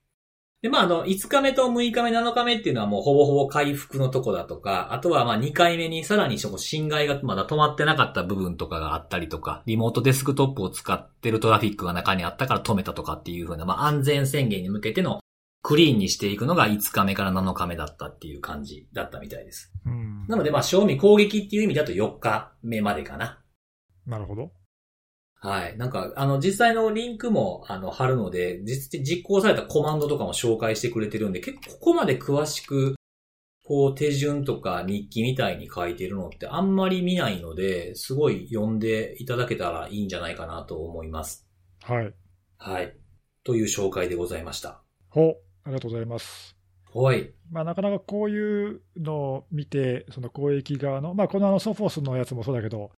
[0.64, 15.20] で、まあ、あの、5日目と6日目、7日目っていうのはもうほぼほぼ回復のとこだとか、あとはまあ2回目にさらにその侵害がまだ止まってなかった部分とかがあったりとか、リモートデスクトップを使ってるトラフィックが中にあったから止めたとかっていうふうな、まあ、安全宣言に向けての
[15.64, 19.70] クリーンにしていくのが5日目から7日目だったっていう感じだったみたいです。
[19.86, 20.26] うん。
[20.30, 23.44] なので、まあ、賞味攻撃っていう意味だと4日目までかな。
[24.08, 24.54] なるほど。
[25.44, 25.78] はい。
[25.78, 32.96] なんか、あの、実際のリンクも、あの、貼るので、実、実行されたコマンドとかも紹介してくれてるんで、結構ここまで詳しく、
[33.66, 41.46] こう、手順とか日記みたいに書いてるのってあんまり見ないので、すごい読んでいただけたらいいんじゃないかなと思います。
[41.82, 42.14] はい。
[42.58, 42.96] はい。
[43.44, 44.82] という紹介でございました。
[45.10, 45.38] ほう。
[45.66, 46.56] ありがとうございます。
[46.94, 47.34] はい。
[47.52, 52.92] まあ、なかなかこういうのを見て、その攻撃側の、まあ、このあのソフォースのやつもそうだけど、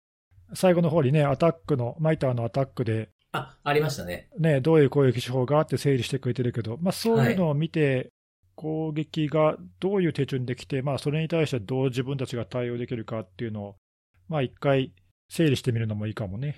[0.56, 4.30] 最後の方にね、アタックの、マイターのアタックで、あ、ありましたね。
[4.38, 8.12] ね、どういう攻撃手法があって整理してくれてるけど、まあ、そういうのを見て、
[8.56, 13.76] 攻撃がどういう手順できて、まあ、それに対してどう自分たちが対応できるかっていうのを、
[14.30, 14.94] まあ、一回
[15.30, 16.56] 整理してみるのもいいかもね。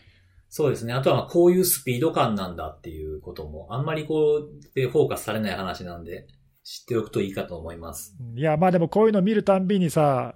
[0.50, 0.94] そうですね。
[0.94, 6.28] あとは、まあこういうスピード感なんだっていうことも、あんまりこう、でフォーカスされない話なんで、
[6.64, 8.16] 知っておくといいかと思います。
[8.36, 10.36] いや、まあでもこういうの見るたんびにさ、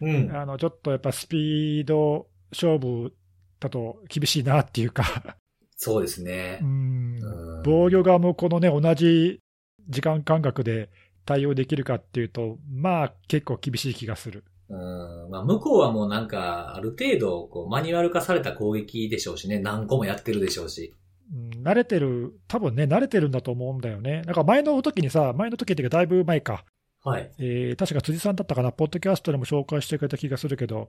[0.00, 0.34] うん。
[0.34, 3.12] あのちょっとやっぱスピード勝負
[3.58, 5.36] だと厳しいなっていうか、
[5.76, 6.64] そうですねう。
[6.64, 9.40] んうん防御側もこのね、同じ
[9.88, 10.90] 時間間隔で
[11.26, 14.44] 対応できるかっていうと、まあ結構厳しい気がする。
[14.70, 15.30] うん。
[15.30, 19.58] まあ、向こうはもうなんか、ある程度、こう、マニュアル化された攻撃でしょうしね。
[19.58, 20.94] 何個もやってるでしょうし。
[21.32, 24.22] うん慣れてる、多分ね、慣れてるんだと思うんだよね。
[24.22, 26.64] なんか前の時にさ、前の時っていうか、だいぶ前か、
[27.02, 27.30] はい。
[27.38, 30.88] えー確か辻さんだったかな、ポッドキャストでも紹介してくれた気がするけど、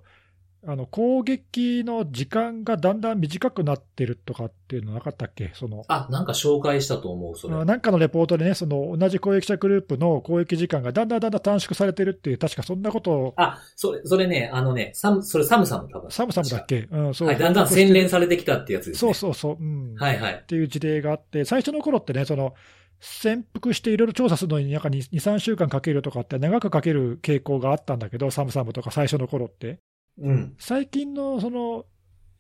[0.64, 7.66] あの攻撃の時間がだんだん短くなってるとかっていうのなかったっけ、そのあ、なんか紹介したと思う、それ。
[7.66, 16.12] なんかのレポートでね、その同じ攻撃者グループの攻撃時間がだんだんだんだん短縮されてるっていう、確かそんなことを、あ、それ、それね、あのね、サム、それサムサム多分。
[16.12, 19.14] サムサムだっけ、うん、そうはい、だんだん洗練されてきたってやつですそうね。
[19.16, 20.46] そうそう、うん、はいはいっ。
[20.46, 22.54] ていう事例があって、最初の頃ってね、その
[23.00, 29.80] 潜伏していろいろ調査するのに、なんか2、3週間かけるとかって、長くかける傾向があったんだけど、サムサムとか最初の頃って。
[30.20, 30.56] うん。
[30.60, 31.86] 最近のその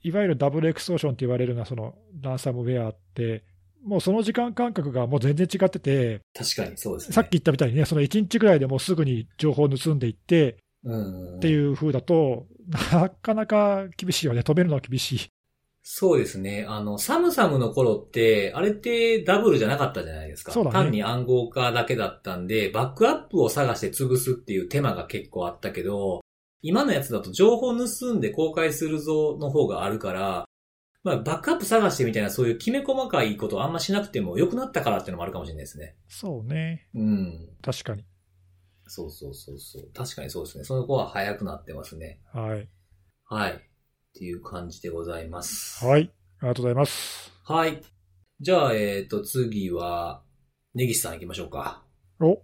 [0.03, 3.43] いわゆるダブルエクソーションって言われるようなそのランサムウェアって、
[3.83, 7.13] もうその時間間隔がもう全然違ってて、確かにそうですね。
[7.13, 11.37] さっき言ったみたいにね、その1日ぐらいでもうすぐに情報を盗んでいってうん。
[11.37, 12.47] っていう風だと、
[12.91, 15.19] なかなか厳しいよね、止めるのは厳しい。
[15.83, 16.65] そうですね。
[16.67, 20.51] あの、サムサムの頃って、あれってダブルじゃなかったじゃないですか。
[20.51, 26.21] そうだね単に暗号化だけだったんで、バックアップを探して潰すっていう手間が結構あったけど、
[26.61, 30.45] 今のやつだと情報盗んで公開するぞの方があるから、
[31.03, 35.95] まあ、バックアップ探してみたいなそういうきめ細かいことをあんましなくても良くなったからっていうのもあるかもしれないですね。
[36.07, 37.49] そうね、うん。
[37.61, 38.05] 確かに。
[38.87, 39.89] そうそうそうそう。
[39.93, 40.63] 確かにそうですね。
[40.63, 42.19] その子は早くなってますね。
[42.33, 42.67] はい。
[43.23, 43.53] はい。
[43.53, 43.57] っ
[44.13, 45.85] ていう感じでございます。
[45.85, 46.11] はい。
[46.39, 47.31] ありがとうございます。
[47.45, 47.81] はい。
[48.39, 50.23] じゃあ、えっ、と、次は、
[50.73, 51.83] 根岸さん行きましょうか。
[52.19, 52.41] お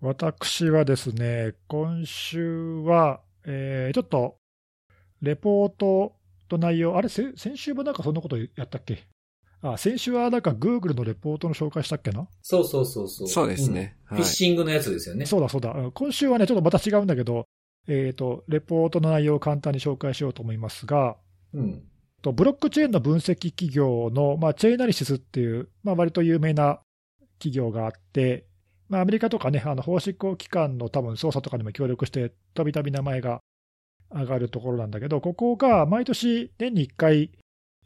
[0.00, 4.36] 私はですね、今週は、えーちょっと、
[5.22, 6.12] レポート
[6.48, 9.08] と内容、あれ、せ先週もなんかそんなことやったっけ？
[9.62, 13.28] あ、先週はなんか Google のレポートの紹介したっけな、そうそうそうそう。
[13.28, 13.96] そうですね。
[14.10, 14.16] うん。
[14.18, 15.26] はいフィッシングのやつですよね。
[15.26, 17.46] そうだそうだ、うん今週はね、ちょっとまた違うんだけど、
[17.88, 21.16] えっ、と、レポートの内容を簡単に紹介しようと思いますが、
[21.54, 21.82] うん。
[22.20, 26.80] とブロックチェーンの分析企業の、まあ、チェーナリシスっていう、まあ、割と有名な
[27.38, 28.44] 企業があって、
[28.88, 33.40] まあ、アメリカとかね、あの法執行機関の多分捜査とかにも協力して、たびたび名前が
[34.10, 37.30] 上がるところなんだけど、ここが毎年年に1回、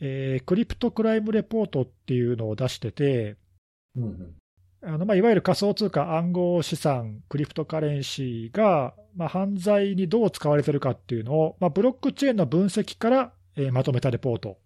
[0.01, 3.37] えークリプトクライムレポートっていうのを出してて、
[3.97, 4.35] うんうん。
[4.85, 14.59] あのまあ、いわゆる仮想通貨、暗号資産、クリプトカレンシーが、まあ、犯罪にどう使われてるかっていうのを、まあ、ブロックチェーンの分析から、えーまとめたレポート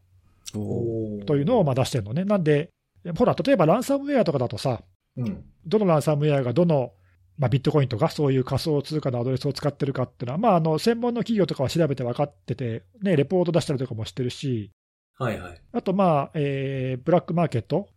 [1.26, 2.24] というのをまあ出してるのね。
[2.24, 2.70] なんで、
[3.16, 4.82] ほら、例えばランサムウェアとかだとさ、
[5.16, 5.44] うん。
[5.66, 6.92] どのランサムウェアがどの、
[7.38, 14.70] まあ、ビットコインとか、そういう仮想通貨のアドレスを使ってるかっていうのは、まあ、あの専門の企業とかは調べて分かってて、ね、レポート出したりとかもしてるし、
[15.18, 15.60] はいはい。
[15.72, 17.88] あと、まあえーブラックマーケット、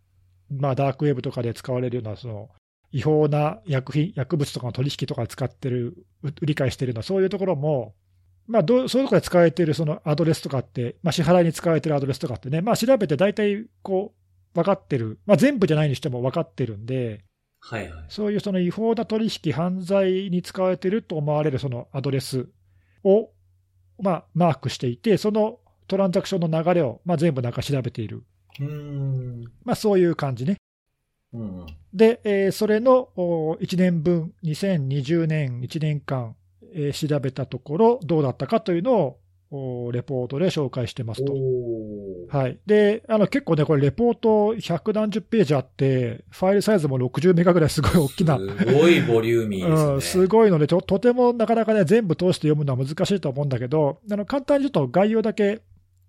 [0.50, 2.48] まあ、ダークウェブとかで使われるような、その
[2.92, 7.94] 違法な薬品薬物とかの取引とかで使ってる、う売り買いしてるような、そういうところも、
[8.46, 14.19] まあ、どうそういうところで使われてるそのアドレスとかって、まあ、支払いに使われてるアドレスとかってね、まあ、調べて大体こう
[14.54, 17.24] 分かってる、まあ、全部じゃないにしても分かってるんで、
[17.60, 18.04] はいはい。
[18.08, 22.48] そういうその違法な取引、犯罪に使われてると思われるそのアドレス
[23.04, 23.30] を、
[24.00, 28.24] まあ、マークしていて、そのトランザクションの流れを、まあ、全部なんか調べている。
[28.58, 29.44] うーん。
[29.64, 30.56] まあ、そういう感じね。
[31.32, 31.66] うん。
[31.92, 33.08] で、えーそれの
[33.60, 36.34] 1年分、2020年1年間、
[36.72, 41.34] えー調べたところ、どうだったかというのを、おレポートで紹介してますと。
[42.28, 42.58] はい。
[42.66, 49.92] で、あの、結構ね、これレポート百何十ページあって、ファイルサイズも60メガぐらいすごい大きな、すごいボリューミーですね。
[49.94, 55.62] うん、すごいのでと、とてもなかなかね、全部通して読むのは難しいと思うんだけど、あの簡単にちょっと概要だけ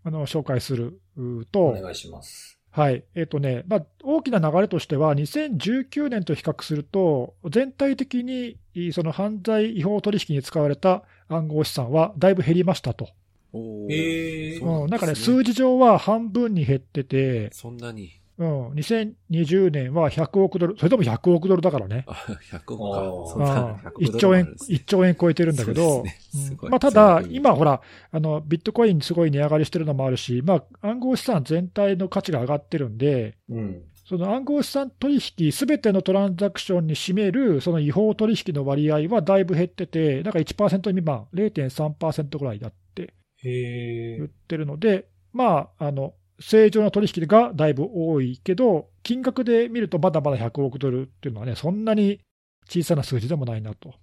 [0.04, 2.60] あの紹介するうおと、願いします。
[2.70, 13.10] はいえっとねまあ、大きな流れとしては、2019年と比較すると、全体的にいその犯罪違法取引に使われた暗号資産はだいぶ減りましたと。
[13.54, 14.64] おー。
[14.64, 18.22] うん、なんかね、数字上は半分に減ってて、そんなに。
[18.42, 22.06] うん、2020年は100億ドル、それでも100億ドルだからね。
[22.08, 22.14] あ、
[22.52, 23.32] 100億か。
[23.32, 26.46] そんなあ100 1兆円、1兆円超えてるんだけど、そうですね。
[26.46, 26.68] すごい。
[26.68, 27.82] うんまあ、ただ今ほら、
[28.12, 33.84] あの、ビットコインすごい値上がりしてるのもあるし、まあ、暗号資産全体の価値が上がってるんで、うん。
[34.06, 43.14] その暗号資産取引すべてのトランザクションに占める、その違法取引の割合はだいぶ減ってて、なんか1%未満、0.3%ぐらいだって
[43.44, 52.20] 言ってるので、まあ、あの、正常な取引がだいぶ多いけど、金額で見るとまだまだ100億ドルっていうのはね、そんなに
[52.68, 53.94] 小さな数字でもないなと。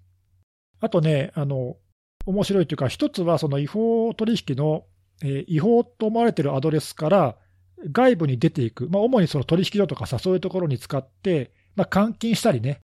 [0.80, 1.76] あとね、あの、
[2.26, 4.84] 面白いというか、一つはその違法取引の、
[5.22, 7.36] えー違法と思われているアドレスから
[7.90, 12.80] 外部に出ていく、まあ、主にその取引所とかさ、そういうところに使って、まあ、換金したりね、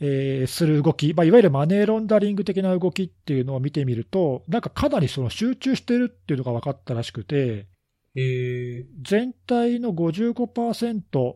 [0.00, 7.66] えーする動き、まあ、いわゆるマネーロンダリング的な動きっていうのを見てみると、なんかかなりその集中してるっていうのが分かったらしくて、
[8.14, 11.34] へー全体の55%、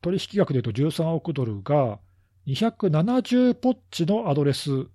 [0.00, 1.98] 取引額でいうと13億ドルが、
[2.46, 4.86] 270ポッチのアドレス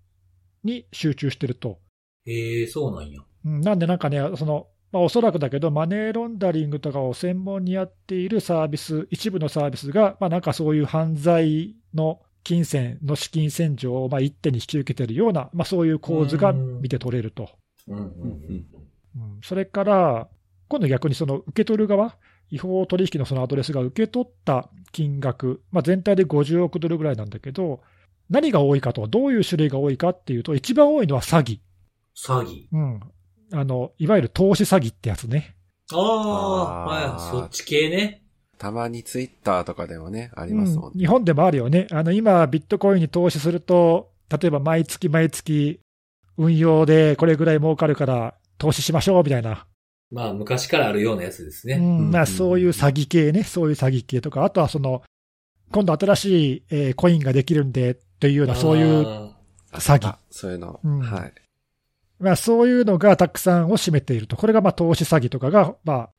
[0.64, 1.80] に集中してると。
[2.26, 3.22] へーそうなんや。
[3.46, 17.50] うんなんでなんかね、その、まあ、おそらくだけど、マネーロンダリングとかを専門にやっているサービス、一部のサービスが、まあ、なんかそういう犯罪の金銭の資金洗浄をまあ一手に引き受けているような、まあ、そういう構図が見て取れると。
[17.88, 18.66] うんうんうんうん
[19.44, 20.28] それから、
[20.70, 22.18] 今度逆にその受け取る側、
[22.50, 27.82] 違法取引のそのアドレスが受け取った金額、まあ、全体で50億ドルぐらいなんだけど、
[28.30, 31.60] 何が多いかと、どういう種類が多いかっていうと、一番多いのは詐欺、
[32.16, 32.68] 詐欺。
[32.72, 33.02] うん、
[33.52, 35.56] あのいわゆる投資詐欺ってやつね。
[35.92, 38.23] ああ、そっち系ね。
[38.58, 40.92] たまにツイッターとかでもね、ありますもんね。
[40.96, 41.88] うん日本でもあるよね。
[41.92, 45.80] あの今、ビットコインに投資すると、例えば毎月毎月、
[46.38, 49.68] 運用でこれぐらい儲かるから投資しましょうみたいな。
[50.12, 51.76] まあ、昔からあるようなやつですね。
[51.76, 55.02] うんまあ、うんそういう詐欺系ね、そういう詐欺系とか、あとはその、
[55.72, 59.08] 今度新しい、えーコインができるんでというような、そういう、
[59.72, 60.80] あ詐欺あそういうの。
[60.84, 61.34] うんはい。
[62.20, 66.10] まあ、そういうのがたくさんを占めていると、これがまあ投資詐欺とかが、まあ。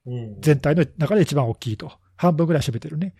[0.41, 3.15] 全体の中で一番大きいと、半分ぐらい占めてるね。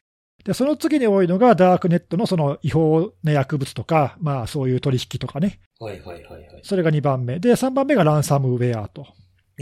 [0.45, 6.61] で、その次に多いのが、ダークネットのその違法な薬物とか、まあ、そういう取引とかね、はいはいはいはい。
[6.63, 9.07] それが2番目、で、3番目がランサムウェアと。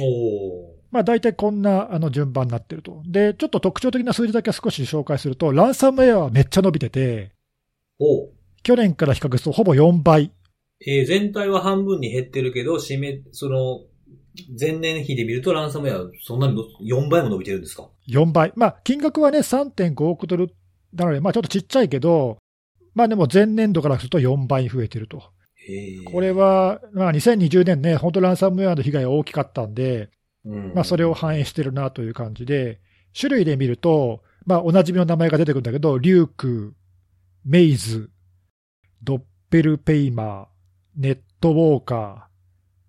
[0.00, 0.82] おー。
[0.90, 3.02] まあ、大体こんなあの順番になってると。
[3.06, 7.30] で、ちょっと特徴的な数字だけ少し紹介すると、ランサムウェアはめっちゃ伸びてて、
[7.98, 8.30] おう
[8.62, 10.32] 去年から比較するとほぼ4倍。
[10.84, 13.80] えー全体は半分に減ってるけど、締め、その、
[14.58, 18.52] 前年比で見るとランサムウェア、そんなにの4倍も伸びてるんですか？4倍。
[18.56, 20.54] まあ、金額はね、3.5億ドル。
[20.94, 22.38] なので、まあ、ちょっとちっちゃいけど、
[22.94, 25.22] まあでも前年度からすると4倍増えてると。
[26.12, 30.10] これは、まあ、2020年ね、本当ランサムウェアの被害が大きかったんで、
[30.44, 30.72] うん。
[30.74, 32.80] まあ、それを反映してるなという感じで、
[33.18, 36.74] 種類で見ると、まあ、おなじみの名前が出てくるんだけど、リューク、
[37.44, 38.10] メイズ、
[39.02, 39.20] ドッ
[39.50, 40.46] ペルペイマー、
[40.96, 41.98] ネットウォーカー、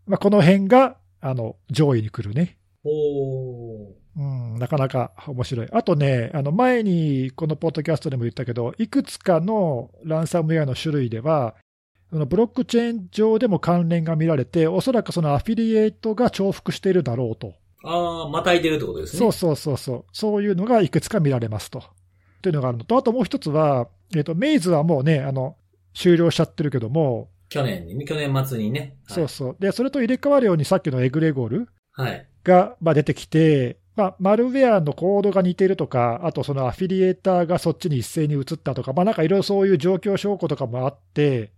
[0.07, 2.57] まあ、この辺が、あの、上位に来るね。
[2.83, 5.67] おーうん、なかなか面白い。
[5.71, 11.55] あとね、あの前にこのポッドキャストでも言ったけど、いくつかのランサムウェアの種類では、
[12.11, 17.53] そのブロックチェーン上でも関連が見られて、おそらくそのアフィリエイトが重複しているだろうと。
[17.85, 19.19] ああ、またいでるってことですね。
[19.19, 20.05] そうそうそうそう。
[20.11, 21.83] そういうのがいくつか見られますと。
[22.41, 25.55] というのがあるのと、あともう一つは、えっ、と、メイズはもうね、あの、
[25.95, 28.79] 終了しちゃってるけども、去年にね、去年末にね。
[28.79, 29.55] はいそうそう。
[29.59, 32.27] で、それと入れ替わるようにさっきのエグレゴールはい。
[32.43, 41.51] が、まあ、出てきて、まあ、マルウェアのコードが似てるとか、あとそのアフィリエーターがそっちに一斉に移ったとか、まあ、なんかいろいろそういう状況証拠とかもあって、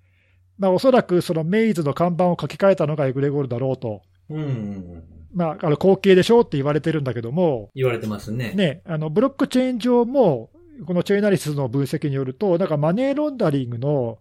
[0.58, 5.04] まあ、おそらくそのメイズの看板を書き換えたのがエグレゴールだろうと、うん。
[5.34, 8.52] まあ、あの後継でしょうって言われてるんだけども、言われてますね。
[8.54, 10.50] ね、あのブロックチェーン上も、
[10.86, 14.20] このチェーナリシスの分析によると、なんかマネーロンダリングの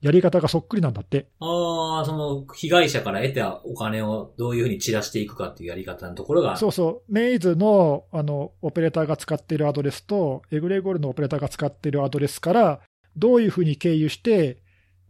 [0.00, 1.26] やり方がそっくりなんだって。
[1.40, 6.56] ああ、その、被害者から得たお金をどういうふうに散らしていくかっていうやり方のところが。
[6.56, 12.80] そうそう、メイズのあのオペレーターが使っているアドレスと、エグレゴールのオペレーターが使っているアドレスから、
[13.16, 14.62] どういうふうに経由して、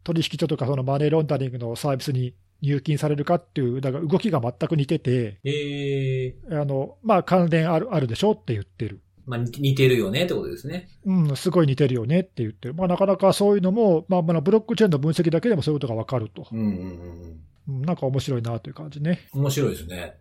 [0.03, 9.01] 取引所とかそのマネーロンダリングのサービスに入金されるかっていう、だから動きが全く似てて、ええあのまあ、関連あるあるでしょって言ってる。
[9.31, 10.89] まあ、似似てるよねってことですね。
[11.07, 12.74] うん、すごい似てるよねって言ってる。
[12.74, 16.47] まあ、なかなかそういうのも、まあ、まあブロックチェーンの分析だけでもそういうことがわかると。
[16.53, 17.41] うんうん
[17.87, 19.28] なんか面白いなという感じね。
[19.33, 19.41] うん。
[19.43, 20.16] 面白いですね。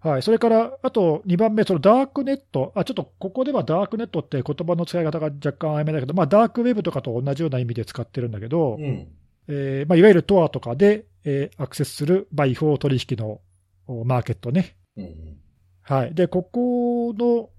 [0.00, 9.08] はい、それから、あと2番目、そのダークネット、あちょっとここではダークネットって言葉の使い方が若干曖昧だけど、まあ、ダークウェブとかと同じような意味で使ってるんだけど、うん。
[9.48, 13.40] えーまあ、いわゆるトアとかで、えーアクセスする、まあ、違法取引の
[13.86, 14.76] おマーケットね。
[14.96, 15.38] うんうん。
[15.82, 17.50] はい、でここのお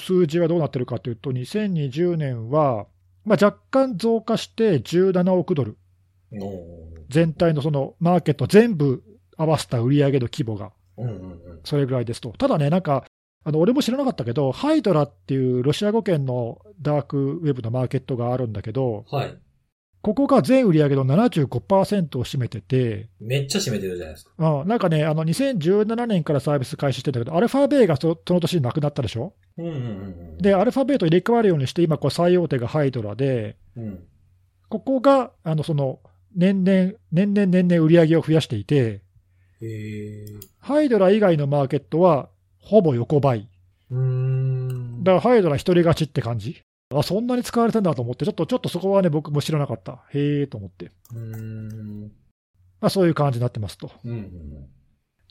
[0.00, 2.86] 数字はどうなってるかというと、2020年は、
[3.24, 5.76] まあ、若干増加して17億ドル、
[7.08, 9.02] 全体のそのマーケット全部
[9.36, 10.72] 合わせた売上の規模が。
[11.64, 12.32] それぐらいですと。
[12.32, 13.04] ただね、なんか、
[13.42, 19.38] あの俺も知らなかったけど、ハイドラっていうロシア語圏のダークウェブのマーケットがあるんだけど、はい。
[20.02, 24.30] ここが全売上の75%を占めてて、めっちゃ占めてるじゃないですか。
[24.60, 29.34] うん、なんかね、あの2017年からサービス開始してんだけど、アルファベイがそその年になくなったでしょ？
[29.58, 33.84] うんうんうんで、アルファベート入れ替わるようにして、今、こう最大手がハイドラで、うん。
[33.84, 34.04] うん。
[34.70, 35.98] ここがあのその
[36.34, 39.02] 年々、年々、年々売り上げを増やしていて。
[40.60, 43.46] ハイドラ以外のマーケットはほぼ横ばい。
[43.90, 45.04] うーん。
[45.04, 46.62] だからハイドラ一人勝ちって感じ。
[46.92, 50.04] あ、そんなに使われてんだと思って、ちょっと、ちょっとそこはね、僕も知らなかった。
[50.12, 50.90] へえと思って。
[51.12, 52.02] うーん。
[52.80, 53.90] まあそういう感じになってますと。
[54.04, 54.66] うんうん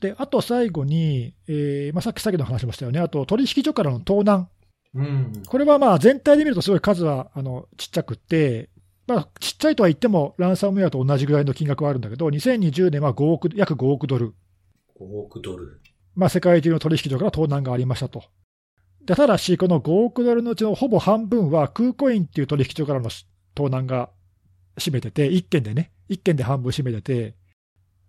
[0.00, 3.00] で、あと最後に、えーまあさっきさっきの話もしたよね。
[3.00, 4.48] あと取引所からの盗難。
[4.94, 5.04] うん。
[5.04, 5.42] うん。
[5.46, 8.70] これはまあ全体で見るとすごい数はあのちっちゃくって、
[9.06, 14.32] まあちっちゃいとは言ってもランサムウェアと同じぐらいの金額はあるんだけど、2020年は5億、約5億ドル。
[14.98, 15.82] 5億ドル。
[16.14, 18.24] まあ世界中の取引所から盗難がありましたと。
[19.10, 23.10] でただし、この5億ドルのうちのほぼ半分は、クーコインっていう取引所からの
[23.56, 24.08] 盗難が
[24.78, 27.34] 占めてて、1件でね、1件で半分占めてて、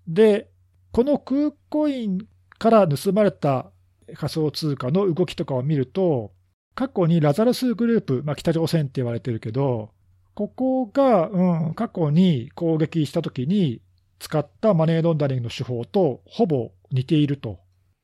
[0.08, 0.52] で、
[0.92, 2.20] このクーコイン
[2.60, 3.72] から盗まれた
[4.14, 6.34] 仮想通貨の動きとかを見ると、
[6.76, 9.90] 過去にラザルスグループ、まあ、北朝鮮って言われてるけど、
[10.36, 13.82] ここが、うん、過去に攻撃したときに
[14.20, 17.58] 使ったマネーロンダリングの手法とほぼ似ていると。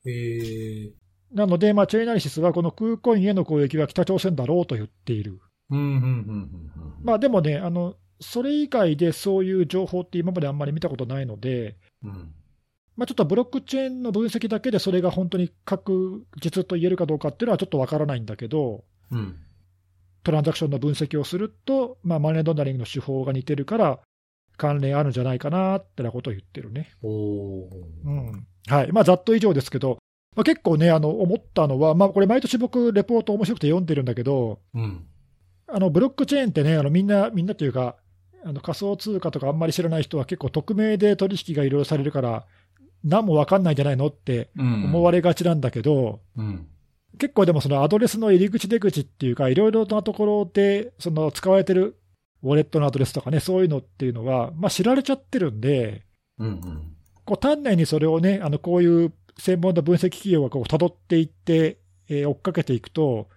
[0.03, 1.06] へえ。
[1.33, 5.39] なので、まあ、チェイナリシスはこの空コインへの攻撃は北朝鮮だろうと言っている。
[7.01, 12.33] まあ、でもねあの、それ以外でそういう情報って今まであんまり見たことないので、うん。
[12.95, 19.39] まあ、ちょっとブロックチェーンの分析だけでそれが本当に確実と言えるかどうかっていうのはちょっとわからないんだけど、うん。
[20.23, 23.99] トランザクションの分析をすると、まあ、マネーロンダリングの手法が似てるから、
[24.57, 26.89] 関連あるんじゃないかなってなことを言ってるね。
[27.03, 27.69] おー。
[28.05, 29.99] うんはいまあ、ざっと以上ですけど、
[30.37, 35.03] まあ、結構ね、あの思ったのは、まあ、これ、毎年僕、レポート面白くて読んでるんだけど、うん。
[35.67, 37.95] あのブロックチェーンってね、あのみんな、みんなというか、
[38.45, 42.45] あの仮想通貨とかあんまり知らない人は結構匿名で取引がいろいろされるから、
[43.03, 44.85] 何も分かんないんじゃないのってうん。
[44.85, 46.67] 思われがちなんだけど、うん。
[47.17, 51.97] 結構でもそのアドレスの入り口出口っていうか、いろいろなところでその使われてる
[52.43, 56.03] ウォレットのアドレスとかね、そういうのっていうのは、まあ、知られちゃってるんで、
[56.37, 56.47] うん。
[56.47, 56.93] うん。
[57.25, 61.79] こう単内にそれをね、あのこういう専門の分析企業がこう辿っていって、
[62.09, 63.27] えー追っかけていくと、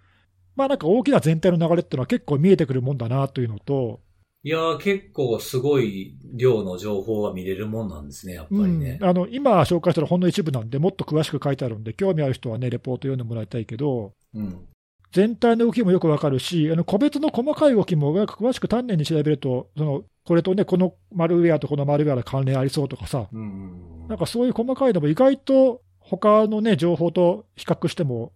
[0.56, 4.00] まあなんか大きな全体の流れっていうのは結構見えてくるもんだなというのと、
[4.42, 8.98] いやー、結構すごい量の情報が見れるもんなんですね、やっぱりね。
[9.00, 14.66] うんあの今紹介したのはほんの一部なんで、もっと詳しく書いてあるんで、興味ある人はね、レポート読んでもらいたいけど、うん。
[15.12, 24.06] 全体の動きもよくわかるし、あの個別の細かい動きも詳しく丹念に調べると、そのこれとね、このマルウェアとこのマルウェアの関連ありそうとかさ、うん。
[24.08, 28.32] なんかそういう細かいのも意外と他のね、情報と比較しても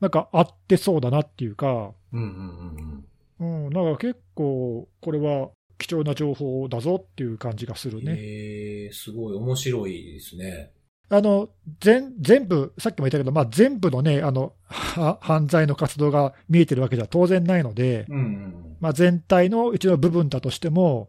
[0.00, 3.04] なんか合ってそうだなっていうか、うんうん
[3.38, 5.48] うんうん、なんか結構、これは
[5.78, 8.04] 貴重な情報だぞっていう感じがするうん。
[8.04, 8.16] ね。
[8.18, 10.72] ええすごい面白いですね。
[11.12, 11.48] あの
[11.80, 21.08] 全全部、さっきも言ったけど、まあ、全部のねあのは、犯罪の活動が見えてるわけじゃ当然ないので、うんうんまあ、全体のうちの部分だとしても、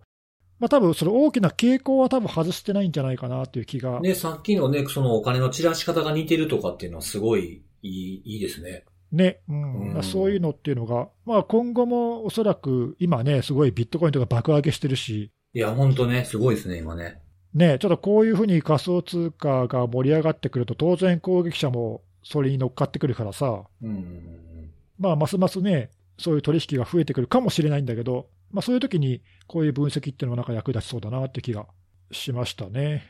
[0.61, 8.85] まあ多分その大きな傾向は多分外してないんじゃないかなという気が、ね、さっきのね、そのお金の散らし方が似てるとかっていうのはすごいいい、いいですね。
[9.11, 9.81] ねうん。
[9.81, 9.93] うん。
[9.95, 17.19] まあそういうのっていうのが、まあ、今後もおそらく今ね、すごいビットコインとか爆上げしてるし、いや、ほんとね、すごいですね、今ね。
[17.55, 24.71] ね、ちょっとこういうふうに仮想通貨が盛り上がってくると、当然攻撃者もそれに乗っかってくるからさ、うんうんうん。
[24.99, 25.89] まあ、ますますね、
[26.19, 29.21] そういう取引が増えてくるかもしれないんだけど、まあ、そういう時に
[29.51, 31.65] こういう分析っていうのはなんか役立ちそうだなって気が
[32.09, 33.03] しましたね。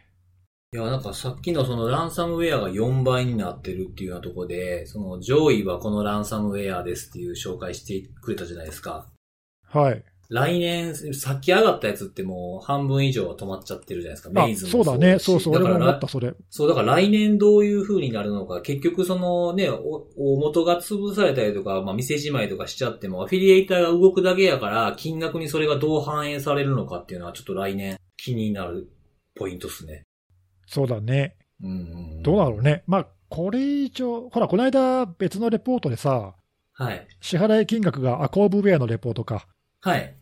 [0.74, 9.06] いや、なんかさっきのそのランサムウェアが4倍になってるっていうようなところで、その上位はこのランサムウェアですっていう紹介してくれたじゃないですか。
[9.68, 10.04] はい。
[10.32, 14.42] 来年、さっき上がったやつってもう半分以上は止まっちゃってるじゃないですか。
[14.42, 16.34] あメイズもそうだね、しそうそう、俺もだから思った、それ。
[16.50, 28.90] そう、だから来年どういう風になるのか、結局そのね、お大元が潰されたりとか、まあ店じまいとかしちゃっても、アフィリエイターが動くだけやから、金額にそれがどう反映されるのかっていうのはちょっと来年気になる
[29.36, 30.04] ポイントっすね。
[30.66, 31.36] そうだね。
[31.62, 32.24] うんうんうん。
[32.24, 32.84] どうだろうね。
[32.88, 36.36] まあ、これ以上、ほら、この間別のレポートでさ、
[36.72, 37.06] はい。
[37.20, 39.46] 支払い金額が、アコーブウェアのレポートか、
[39.82, 40.16] はい。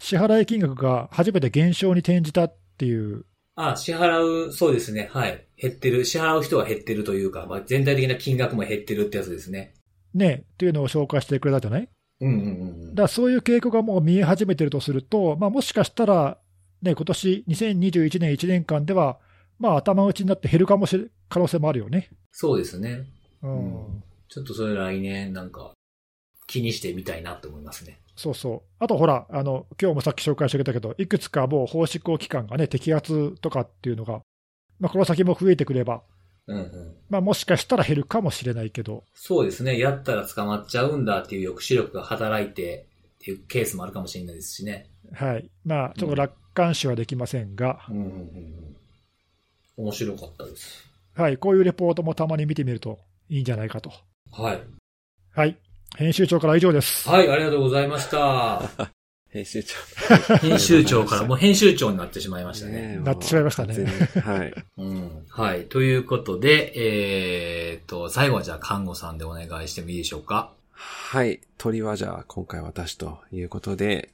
[0.00, 3.24] 支払い金額が初めて減少に転じたっていう、
[3.54, 5.10] あ、支払う、そうですね。
[5.12, 5.44] はい。
[5.56, 6.04] 減ってる。
[6.04, 9.74] 支払う人は減ってるというか、まあ全体的な金額も減ってるってやつですね。
[10.14, 11.88] ね、っていうのを紹介してくれたじゃない？
[12.20, 12.96] うんうんうんうんだ。
[12.96, 16.38] からそういう傾向がもう見え始めてるとすると、まあ、もしかしたら、
[16.82, 19.18] ね、今年2021年1年間では、
[19.58, 22.08] まあ、頭打ちになって減るかもしれ可能性もあるよね。
[22.32, 23.04] そうですね。
[23.42, 25.72] うんうんちょっとそれ来年なんか
[26.50, 28.00] 気にしてみたいなと思いますね。
[28.16, 28.62] そうそう。
[28.80, 34.20] あとほら、あの今日もさっき紹介してくれたけど、いくつかもう法執行機関がね、摘発とかっていうのが、
[34.80, 36.02] まあ、この先も増えてくれば、
[36.48, 36.96] うんうん。
[37.08, 39.78] まあ、もしかしたら減るかもしれないけど、そうですね。
[39.78, 44.90] やったら捕まっちゃうんだっていう抑止力が働いてっていうケースもあるかもしれないですしね。
[45.12, 45.48] はい。
[45.64, 48.76] まあ、ちょっと楽観視はできませんが、うんうんうんうん。
[49.76, 50.84] 面白かったです。
[51.14, 52.98] はい、こういうレポートもたまに見てみると
[53.28, 53.92] いいんじゃないかと。
[54.32, 54.62] はい。
[55.32, 55.56] はい。
[55.96, 57.08] 編集長からは以上です。
[57.08, 58.62] はい、ありがとうございました。
[59.30, 59.76] 編集長。
[60.42, 62.98] 編集長からもう編集長になってしまいましたね。
[63.04, 63.86] なってしまいましたね
[64.24, 64.54] はい。
[64.78, 65.26] うん。
[65.28, 65.66] はい。
[65.66, 70.52] ということで、えーっと、最後はじゃあ看護さんでお願いしてもいいでしょうか？
[70.74, 71.40] はい。
[71.58, 74.10] 鳥はじゃあ、今回私ということで、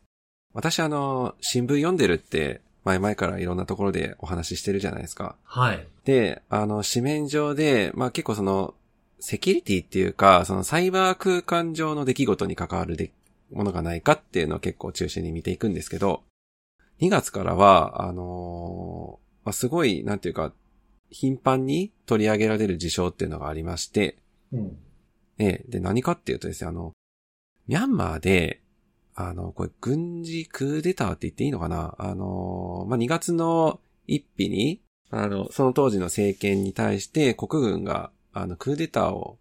[0.52, 5.36] 私あの、新聞読んでるって、前々からいろんなところでお話ししてるじゃないですか。
[5.44, 5.86] はい。
[6.04, 8.74] で、あの、紙面上で、まあ結構その、
[9.18, 13.12] セキュリティっていうか、そのサイバー空間上の出来事に関わるで
[13.52, 16.22] ものがないかっていうのを結構中心に見ていくんですけど、
[17.00, 20.52] 2月からは、あのーまあ、すごい、なんていうか、
[21.10, 24.18] 頻繁に取り上げられる事象っていうのがありまして、
[24.52, 24.76] うん。
[25.38, 26.92] ね、で、何かっていうとですね、あの、
[27.68, 28.60] ミャンマーで、
[29.14, 31.94] あの、これ、軍事クーデターって言っていいのかな？
[31.98, 39.38] あの、まあ、2月の1日に、あの、その当時の政権に対して国軍が、あの、クーデターを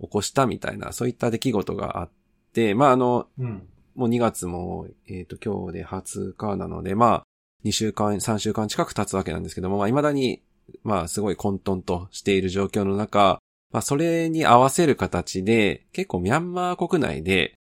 [0.00, 2.10] 起こしたみたいな、そういった出来事があっ
[2.52, 3.68] て、まあ、あの、うん。
[3.94, 7.22] もう2月も、えっ、と、今日で20日なので、まあ、
[7.64, 10.42] 2週間、3週間近く経つわけなんですけども、まあ、未だに、
[10.82, 13.40] まあ、すごい混沌としている状況の中、
[13.72, 17.54] まあ、それに合わせる形で、結構ミャンマー国内で、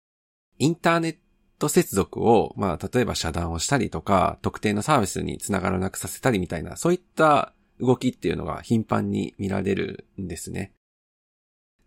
[0.57, 1.17] インターネッ
[1.59, 10.71] ト接続を、まあ、例えば遮断をしたりとか、特定のサービスにつながらなくさせたりみたいな、そういった動きっていうのが頻繁に見られるんですね。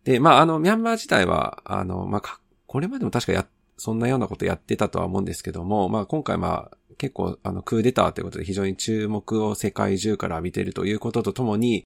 [0.05, 3.47] で、まあ、あの、ミャンマー自体は、あの、まあ、これまでも確かや
[3.79, 11.85] そんなようなことやってたとは思うんですけども、まあ今回まあ結構あのクーデターということで非常に注目を世界中から浴びているということとともに、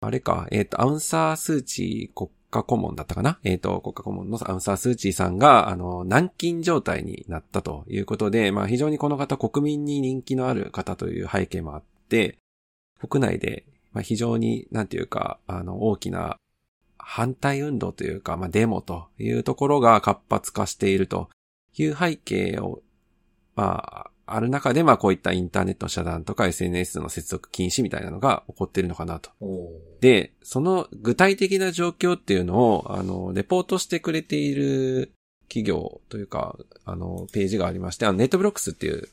[0.00, 3.38] あれか、えっ、と、アウンサースーチー国家顧問だったかな？
[3.44, 12.36] えっ、と、国家顧問のアウンサースーチーさんが、あの、軟禁状態になったということで、まあ非常にこの方国民に人気のある方という背景もあって、
[13.08, 16.36] 国内で、まあ非常に、なんていうか、あの、大きな
[17.04, 21.28] 反対運動というか、まあ、デモというところが活発化していると
[21.76, 22.80] いう背景を、
[23.54, 29.30] まあ、ある中で、まあ、こういったインターネット遮断とか SNS の接続禁止みたいなのが起こっているのかなと。
[30.00, 35.12] で、その具体的な状況っていうのを、あの、レポートしてくれている
[35.48, 39.08] 企業というか、あの、ページがありまして、あの、ネットブロックスっていう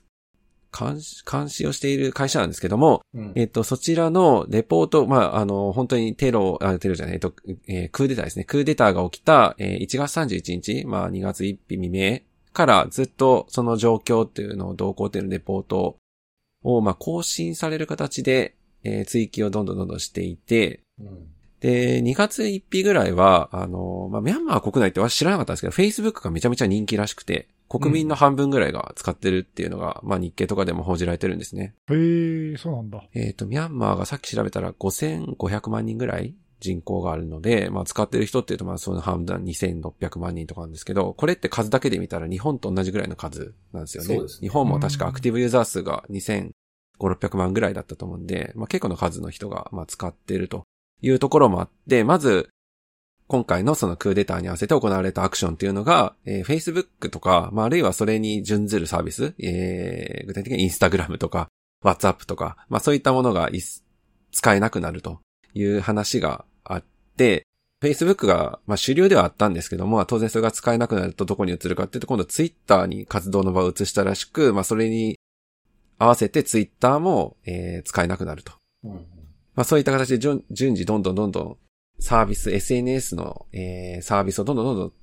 [0.77, 3.31] 監視、監視をしている会社なんですけども、うん。
[3.35, 7.33] えっと、そちらのレポート、まあ、あの、本当にテロ、あ、テロじゃない、えっと、
[7.67, 8.45] えークーデターですね。
[8.45, 12.19] クーデターが起きた、えー1月31日、まあ、2月1日未明
[12.53, 15.97] からずっとその状況っていうのを同行っていうのレポート
[16.63, 21.27] を、まあ、更新される形で、えー追記をどんどんどんどんしていて、うん。
[21.59, 31.75] で、2月1日ぐらいは、あの、まあ、ミャンマー国内って私知らなかったんですけど、Facebook がめちゃめちゃ人気らしくて、国民の半分ぐらいが使ってるっていうのが、まあ、日経とかでも報じられてるんですね。
[31.91, 33.03] へえ、そうなんだ。
[33.13, 44.15] えっ、と、ミャンマーがさっき調べたら5500万人ぐらい人口があるので、まあ使ってる人っていうとまあその半分2600万人とかなんですけど、これって数だけで見たら日本と同じぐらいの数なんですよね。
[44.15, 46.51] そうですね日本も確かアクティブユーザー数が2500、
[46.99, 50.63] 600万ぐらいだったと思うんで、まあ結構の数の人がまあ使っていると
[51.01, 52.49] いうところもあって、まず、
[53.29, 61.47] 今回のそのクーデターに合わせて行われたアクションっていうのが、えー Facebook とか、まああるいはそれに準ずるサービス、えー具体的に Instagram とか、
[61.85, 63.51] WhatsApp とか、まあそういったものが
[64.31, 65.19] 使えなくなると
[65.53, 66.83] いう話があっ
[67.17, 67.43] て、
[67.83, 75.19] Facebook が、まあ主流ではあったんですけども、当然それが使えなくなるとどこに移るかっていうと、今度 Twitter に活動の場を移したらしく、まあそれに
[75.99, 78.53] 合わせて Twitter も、えー使えなくなると。
[78.83, 78.91] うん
[79.55, 81.57] まあそういった形で順順次どんどんどんどん
[81.99, 84.93] サービス、SNS の、えーサービスをどんどんどんどん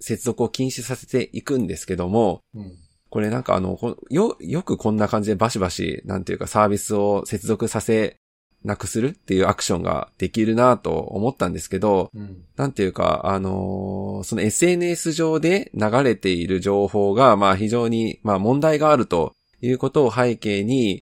[0.00, 2.72] 接続を禁止させていくんですけども、うん。
[3.10, 8.16] これなんかあの、こよ、よくこんな感じでバシバシ、なんていうかサービスを接続させ
[8.64, 12.44] なくするっていうアクションができるなと思ったんですけど、うん。
[12.56, 21.02] なんていうか、あのーその SNS 上で流れている情報が、まあ非常に、まあ問題があるということを背景に、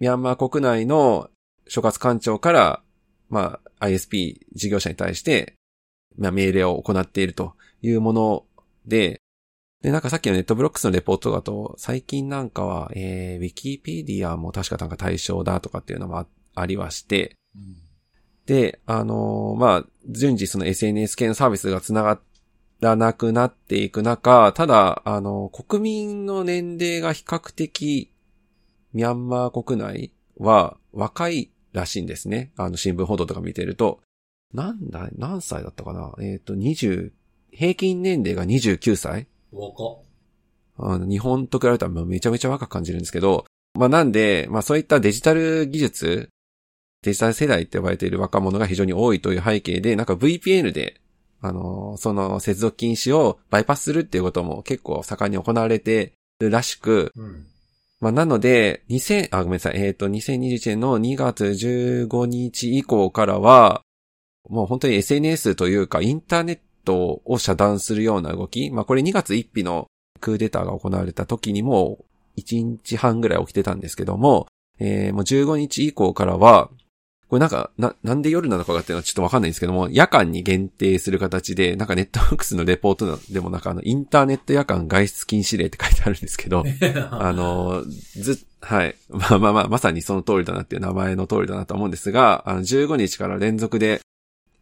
[0.00, 1.30] ミャンマー国内の
[1.68, 2.82] 所轄官庁から、
[3.30, 5.54] まあ ISP 事業者に対して、
[6.16, 8.44] まあ命令を行っているというもの
[8.86, 9.20] で、
[9.82, 16.26] で、なんかさっきのネットブロックスのレポートだと、最近なんかは、えー、ウィキペディアも確かなんか対象だとかっていうのもあ
[16.56, 17.76] ありはして、うん。
[18.46, 22.18] で、あのーまあ、順次その SNS 系のサービスが繋が
[22.80, 28.10] らなくなっていく中、ただ、あの、国民の年齢が比較的、
[28.94, 32.52] ミャンマー国内は若いらしいんですね。
[32.56, 34.00] あの、新聞報道とか見てると。
[34.52, 36.14] なんだ、何歳だったかな？
[36.20, 37.12] えっ、と、20、
[37.50, 39.26] 平均年齢が29歳？
[39.52, 39.84] 若。
[39.84, 39.98] っ
[40.78, 46.28] あの、日本と比べたらめちゃめちゃ若く感じるんですけど、まあなんで、まあそういったデジタル技術、
[47.02, 51.00] デジタル世代って呼ばれている若者が非常に多いという背景で、なんか VPN で、
[51.40, 57.46] あの、その接続禁止をバイパスするっていうことも結構盛んに行われてるらしく、うん
[58.00, 63.82] まあなので、2000、あ、ごめんなさい、えっ、と、2021年の2月15日以降からは、
[64.48, 69.88] もう本当に SNS というかインターネットを遮断するような動き、まあこれ2月1日の
[70.20, 71.98] クーデターが行われた時にも
[72.38, 74.46] 1日半ぐらい起きてたんですけども、
[74.78, 76.70] えーもう15日以降からは、
[77.28, 86.64] これなんか、な、なんで夜なのかがっていうのはちょっとわかんないんですけども、夜間に限定する形で、なんかネットフリックスのレポートのでもなんかあの、インターネット夜間外出禁止令って書いてあるんですけど、
[87.10, 87.84] あの、
[88.16, 88.96] ず、はい。
[89.10, 94.00] まあまあまあ、まさにその通りだなっていう名前の通りだなと思うんですが、あの、15日から連続で、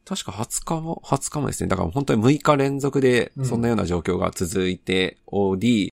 [0.04, 1.68] 確か20日も、20日もですね。
[1.68, 5.92] だから本当に6日連続で、そんなような状況が続いており、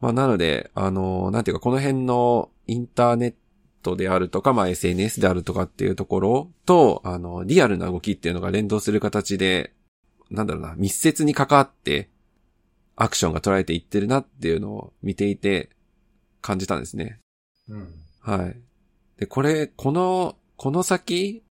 [0.00, 3.34] まあなので、あの、なんていうか、この辺のインターネッ
[3.82, 9.72] トであるとか、まあ SNS であるとかっていうところと、あの、リアルな動きっていうのが連動する形で、
[10.30, 12.08] なんだろうな、密接に関わって、
[12.96, 15.70] アクションが捉えていってるなっていうのを見ていて、
[16.42, 17.20] 感じたんですね。
[17.68, 17.88] うん
[18.20, 18.56] はい。
[19.18, 21.42] で、これ、この、この先、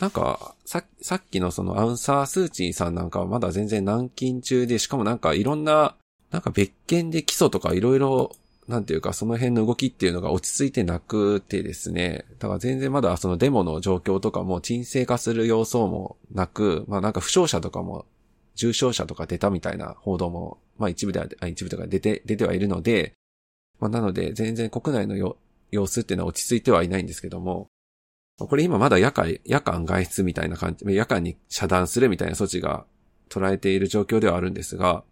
[0.00, 5.96] なんか、さ、さっきのそのアウンサースーチーさんなんかはまだ全然軟禁中で、しかもなんかいろんな、
[6.30, 8.36] なんか別件で起訴とかいろいろ、
[8.70, 12.24] なんていうかその辺の動きっていうのが落ち着いてなくてですね。
[12.38, 18.06] だから全然まだそのデモの状況とかも沈静化する様相もなく、まあなんか負傷者とかも、
[18.54, 23.12] 重傷者とか出たみたいな報道も、まあ一部では、一部とか出て、出てはいるので、
[23.80, 25.36] まあなので全然国内のよ
[25.72, 27.66] 様子っていうのは落ち着いてはいないんですけども、
[28.38, 32.86] これ今まだ夜間、夜間外出みたいな感じ、夜間に遮断するみたいな措置が
[33.28, 35.02] 捉えている状況ではあるんですが、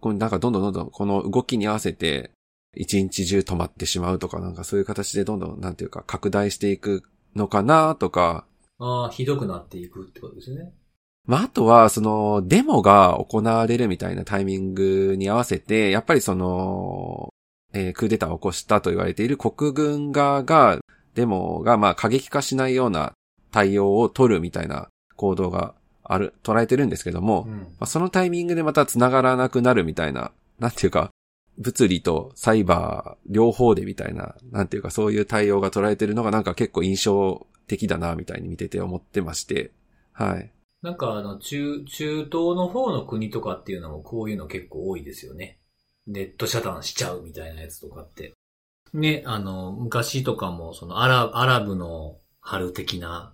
[0.00, 2.30] これなんかどんどんどんどんこの動きに合わせて
[2.74, 7.02] 一日中止まってしまうとかなんかそういう形でどんどんなんていうか拡大していく
[7.36, 8.44] のかなとか、
[8.78, 10.72] ああ、ひどくなっていくってことですね。
[11.26, 17.32] まあ、あとは、その、デモが行われるみたいなタイミングに合わせて、やっぱりその、
[17.72, 20.80] えークーデターを起こしたと言われている国軍側が、
[21.14, 23.12] デモがまあ過激化しないような
[23.50, 31.10] 対応を取るみたいな行動がある、捉えてるんですけども、うんまあ、そのタイミングでまた繋がらなくなるみたいな、なんていうか、
[31.58, 39.72] 物理とサイバー両方でみたいな、なんていうかそういう対応が捉えてるのがなんか結構印象的だな、みたいに見てて思ってまして、
[40.12, 40.50] はい。
[40.82, 45.60] なんかあの、中、中東の方の国とかっていうのもこういうの結構多いですよね。
[46.06, 48.32] ネット遮断しちゃうみたいなやつとかって。
[48.92, 53.32] ね、あの、昔とかもそのアラアラブの春的な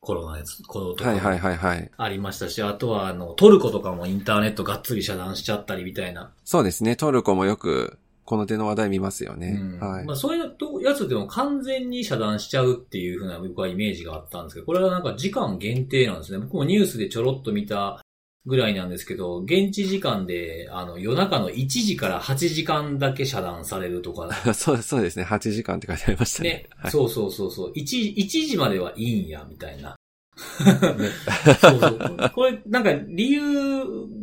[0.00, 1.90] 頃のやつ、頃とかもはいはいはいはい。
[1.96, 6.32] ありましたし、あとはあの、トルコとかもインターネットがっつり遮断しちゃったりみたいな。
[6.44, 6.96] そうですね。
[6.96, 9.58] トルコもよくこの手の話題見ますよね。
[9.60, 10.16] うんはいまあ、。
[10.16, 16.38] そういうとやつでも完全に遮断しちゃうっていうふうな僕はイメージがあったんですけど、これはなんか時間限定なんですね。
[16.38, 18.00] 僕もニュースでちょろっと見た
[18.46, 25.24] ぐらいなんですけど、現地時間で、あの、夜中の1時から8時間だけ遮断されるとか、 そうそうですね。
[25.24, 26.50] 8時間って書いてありましたね。
[26.50, 29.96] ね、はい、そうそうそうそう、1, 1時まではいいんや、みたいな。
[31.60, 32.30] そうそう。
[32.34, 33.42] これ、なんか理由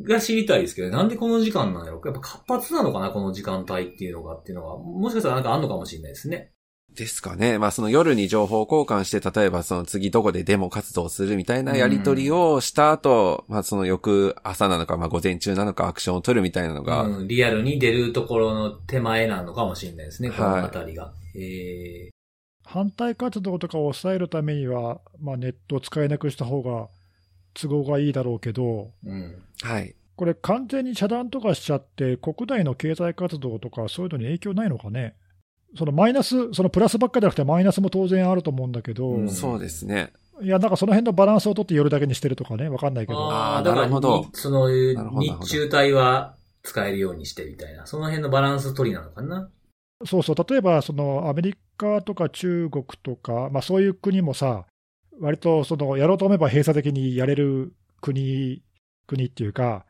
[0.03, 6.51] が知りたいですけど、なんでこの時間なんやろやっぱ活発なのかなこの時間帯っていうのがっていうのが、もしかしたらなんかあんのかもしれないですね。
[6.97, 7.57] ですかね。
[7.59, 21.13] まあその夜に情報交換して、例えばその次どこでデモ活動するみたいなやりとりをした後、まあその翌朝なのか、まあ午前中なのかアクションを取るみたいなのが、うん、リアルに出るところの手前なのかもしれないですね、こはいのあたりが。
[21.35, 22.09] え
[22.65, 26.89] 反対活動とかを抑えるためには、まあ、ネットを使えなくした方が
[27.53, 29.43] 都合がいいだろうけど、ーうん。
[29.61, 29.95] はい。
[30.17, 35.15] これ、完全に遮断とかしちゃって、国内の経済活動とか、そういうのに影響ないのかね？
[35.75, 39.29] そのマイナス、そのプラスばっかりじゃなくて、マイナスも当然あると思うんだけど、うん。
[39.29, 40.13] そうですね。
[40.41, 49.49] いや、なんかその辺のバランスを取って夜だけにしてるとかね、わかんないけど、あーだからなるほどにその、日中帯は使えるようにしてみたいな、その辺のバランス取りなのかな？
[50.05, 54.65] そうそう、例えばそのアメリカとか中国とか、まあ、そういう国もさ、
[55.19, 58.61] 割とそのやろうと思えば閉鎖的にやれる国
[59.07, 59.86] 国っていうか、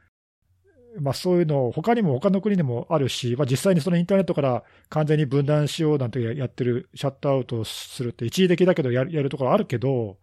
[1.00, 10.18] まあ、そういうの、他にも他の国にもあるし、まあ、実際にそのインターネットから完全に分断しようなんてややってる、シャットアウトするって、一時的だけどやるやるところあるけど、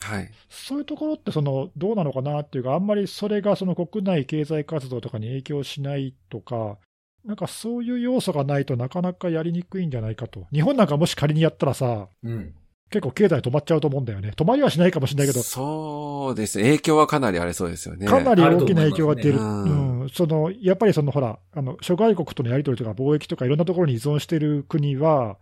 [0.00, 0.30] はい。
[0.50, 6.78] そういうところってそのどうなのかなっていうか、あんまりそれがその国内経済活動とかに影響しないとか、
[7.24, 10.46] なんかそういう要素がないとなかなかやりにくいんじゃないかと。
[10.52, 12.54] 日本なんかもし仮にやったらさ、うん。
[12.90, 14.32] 結構経済止まっちゃうと思うんだよね。
[14.36, 16.64] 止まりはしないかもしれないけど、そうですね。
[16.64, 18.06] 影響はかなりありそうですよね。
[18.06, 19.40] かなり大きな影響が出る。
[19.40, 25.38] あるねうん、そのやっぱりそのほら、あの諸外国とのやり取りとか貿易とかいろんなところに依存している国は、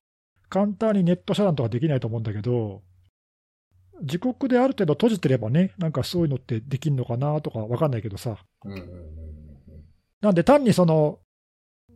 [0.49, 2.83] 簡単にネット遮断とかできないと思うんだけど、
[4.01, 8.39] 自国である程度閉じてればね、なんかそういうのってできるのかなとかわかんないけどさ。
[8.65, 9.25] うんうんうんうん
[10.25, 11.19] なんで単にその、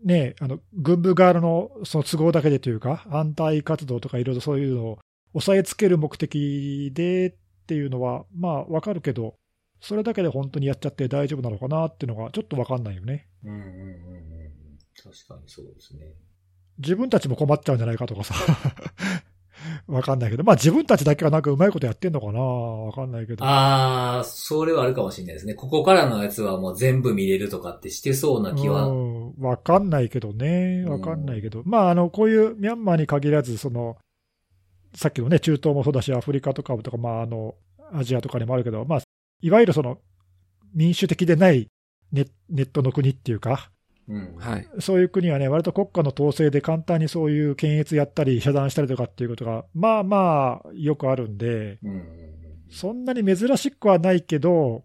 [0.04, 4.98] ね、あの軍部側のその都合だけでというか、反対活動とかいろいろそういうのを
[5.40, 7.34] 抑えつける目的でっ
[7.66, 9.34] ていうのは、まあわかるけど、
[9.80, 13.28] それだけで本当にやっちゃって大丈夫なのかなっていうのがちょっとわかんないよね。
[13.44, 14.58] うんうんうんうんうん
[15.00, 16.06] 確かにそうですね。
[16.78, 18.34] 自分たちも困っちゃうんじゃないかとかさ。
[19.86, 23.44] わかんないけど、まあ自分たちだけがなんかうまいことやってんのかなわかんないけど。
[23.44, 25.54] ああ、それはあるかもしれないですね。
[25.54, 28.86] ここからのやつはもう全部見れるとかってしてそうな気は。
[28.86, 33.96] うん、わかんないけどね、わかんないけど、まあ、あのこういうミャンマーに限らず、その
[34.98, 37.54] さっきのね、中東もそうだし、アフリカとかとか、まあ、あの
[37.92, 39.00] アジアとかにもあるけど、まあ、
[39.40, 39.98] いわゆるその
[40.74, 41.68] 民主的でない
[42.10, 43.70] ネネットの国っていうか、
[44.08, 44.34] うん。
[44.38, 44.68] はい。
[44.80, 52.28] そういう国はね、割と国家の統制で簡単にそういう検閲やったり、遮断したりとかっていうことが、まあまあ、よくあるんで、うん
[52.70, 54.84] そんなに珍しくはないけど、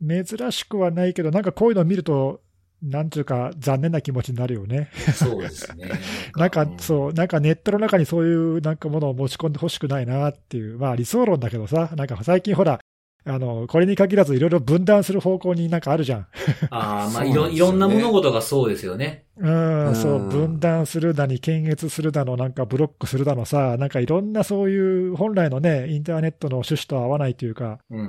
[0.00, 2.40] 珍しくはないけど、なんかこういうのを見ると、
[2.82, 4.90] なんていうか、残念な気持ちになるよね。
[5.14, 5.88] そうですね。
[6.36, 12.80] なんかう、そう、なんかネットの中にそういうなんかものを持ち込んでほしくないなっていう、まあ理想論だけどさ、なんか最近ほら、
[13.24, 16.26] あの、これに限らずいろいろ分断する方向になんかあるじゃん。
[16.70, 19.26] ああ、 まあ、いろ、ねいろんな物事がそうですよね。
[19.36, 28.06] うん、うんそう、分断するだに、検閲するだの、なんかブロックするだのさ、なんかいろんなそういう本来のね、インターネットの趣旨と合わないというか、うんうん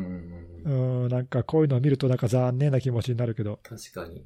[0.65, 1.03] うん。
[1.03, 4.25] うん、なんかこういうのを見るとなんか残念な気持ちになるけど、確かに。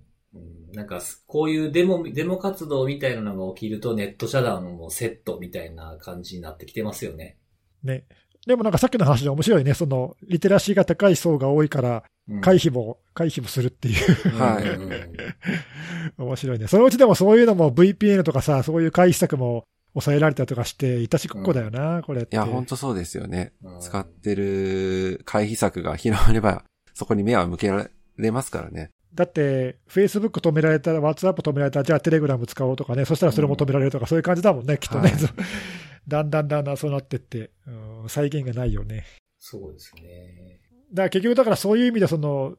[0.70, 7.38] うん、なんか、こういうデモ、デモ活動みたいなのが起きるとネット遮断もセットみたいな感じになってきてますよね。
[7.84, 8.06] ね。
[8.46, 14.30] でもなんかさっきの話で面白いね、その、リテラシーが高い層が多いから、うん回避も、回避もするっていう。
[14.38, 15.18] はいうんうんうん
[16.26, 16.68] 面白いね。
[16.68, 22.36] そのうちでもそういうのも VPN とかさ、そういう回避策も抑えられたりとかして、いたちごっこだよな、これって。
[22.36, 23.54] いや、本当そうですよね。
[23.64, 26.64] うん使ってる回避策が広まれば、
[26.94, 28.92] そこに目は向けられますからね。
[29.14, 35.10] だって、Facebook 止められたら、WhatsApp 止められたら、じゃあ Telegram 使おうとかね、そしたらそれも止められるとか、そういう感じだもんね、きっとね。
[35.12, 35.20] はい
[36.08, 39.06] だんだんだんだんそうなってって、うん、再現がないよね。
[39.38, 40.62] そうですね。
[40.94, 42.56] だから結局、だからそういう意味でその、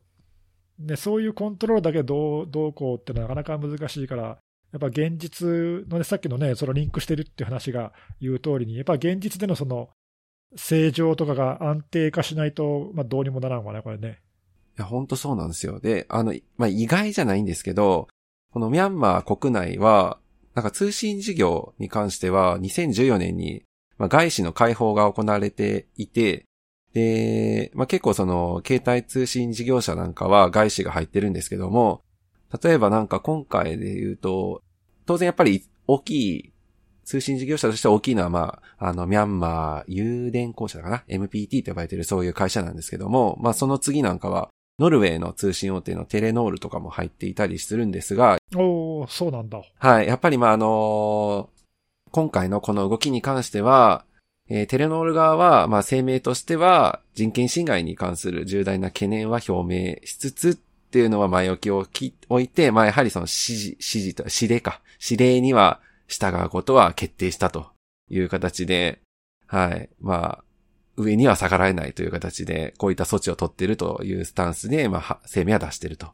[0.79, 5.49] ね、そういうコントロールだけどうどうこうってのはなかなか難しいから、やっぱ現実
[5.89, 9.89] のね、さっきのね、そのリンクしてるっていう話が言う通りに、やっぱ現実でのその、
[10.57, 14.21] 正常とかが安定化しないと、まあどうにもならんわね、これね。
[14.79, 15.81] いや、ほんとそうなんですよ。
[15.81, 18.09] で、あの、まあ、意外じゃないんですけど、
[18.53, 20.19] このミャンマー国内は、
[20.55, 23.65] なんか通信事業に関しては、2014年に、
[23.99, 26.45] まあ、外資の開放が行われていて、
[26.95, 32.03] で、まあ、結構その、携帯通信事業者なんかは外資が入ってるんですけども、
[32.63, 34.63] 例えばなんか今回で言うと、
[35.07, 36.53] 当然やっぱり大きい、
[37.05, 49.61] 通信事業者として大きいのはまあ、あの、ミャンマー誘電公社かな ?MPT と呼ばれてるそういう会社なんですけども、まあその次なんかは、ノルウェーの通信大手のテレノールとかも入っていたりするんですが、おー、そうなんだ。
[49.79, 51.51] はい、やっぱりまああの
[52.11, 54.05] 今回のこの動きに関しては、
[54.49, 67.67] えーテレノール側は、まあ声明としては、人権侵害に関する重大な懸念は表明しつつっていうのは前置きをき置いて、まあやはりその指示、指示と、指令か、指令には従うことは決定したと
[68.09, 69.01] いう形で、
[69.47, 70.45] はい、まあ、
[70.99, 76.09] 上には逆らえないという形で、こういった措置を取っているというスタンスで、まあは、声明は出していると。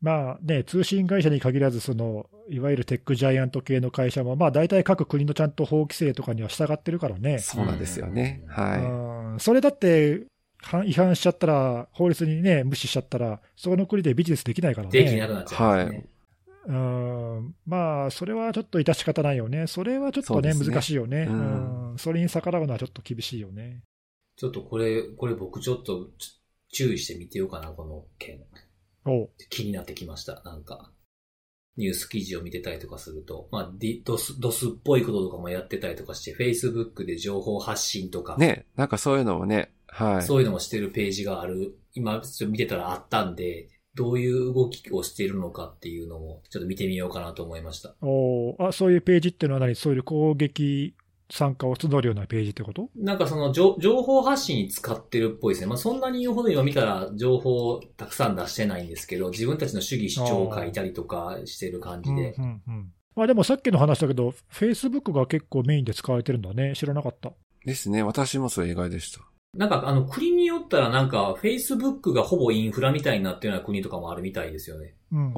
[0.00, 7.38] まあね、通信会社に限らず、その、いわゆるテックジャイアント系の会社も、まあ大体各国のちゃんと法規制とかには従ってるからね。
[7.38, 8.42] そうなんですよね。
[8.44, 10.22] うんはうんそれだって、
[10.62, 14.92] は違反しちゃったら、法律にね、無視しちゃったら、そこの国でビジネスできないからね。
[14.92, 16.04] できなくなっちゃうんですね。
[16.66, 19.66] うんまあ、それはちょっと致し方ないよね。
[19.66, 23.82] それはちょっとね、ね難しいよね、ううんんそれに逆らうのはちょっと厳しいよね。
[24.40, 26.40] ちょっとこれ、これ僕ちょっとち
[26.72, 28.40] 注意してみてようかな、この件。
[29.04, 30.42] おう気になってきました。
[30.46, 30.94] なんか、
[31.76, 38.40] ニュース記事を見てたりとかすると、まあ、ディドス、ドスっぽいこととかもやってたりとかして、Facebook で情報発信とか、い。
[38.40, 40.22] ね、なんかそういうのもね、はい。
[40.22, 47.94] そういうのもしてるページがある、今、ちょっと見てたらあったんで、どういう動きをしているのかっていうのも、ちょっと見てみようかなと思いました。
[48.00, 49.74] おうあそういうページっていうのは何？
[49.74, 50.94] そういう攻撃
[51.30, 52.90] 参加を募るようなページってこと？
[52.96, 55.68] なんかその情情報発信に使ってるっぽいですね。
[55.68, 62.34] まあそんなに言うほど今見たら情報をたくさん出してないんですけど、自分たちの主義主張を書いたりとかしてる感じで。
[62.36, 66.74] うんうんうんまあ、でもさっきの話だけど、Facebook が結構メインで使われてるんだね。
[66.76, 67.32] 知らなかった。
[67.66, 68.04] ですね。
[68.04, 69.20] 私もそれ意外でした。
[69.54, 74.94] なんかあの国によったらなんか Facebook がほぼインフラみたいになってるような国とかもあるみたいですよね。
[75.12, 75.28] うん、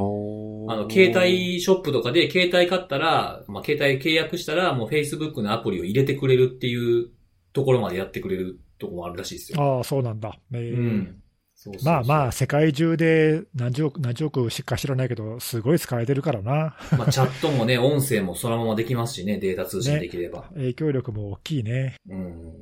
[0.70, 7.08] あの、携帯ショップとかで携帯買ったら、まあ、携帯契約したらもう Facebook のアプリを入れてくれるっていう
[7.54, 9.78] ところまでやってくれるところもあるらしいですよ。
[9.78, 10.38] ああ、そうなんだ。
[10.52, 11.22] えーうん。
[11.54, 16.76] そうそうそうまあまあ、世界中で何十億、何十億しか知らないけど、すごい使えてるからな。
[16.98, 20.50] まあ、チャットもね、音声もそのままできますしね、データ通信できれば。
[20.54, 21.94] 影響力も大きいね。
[22.08, 22.52] うん。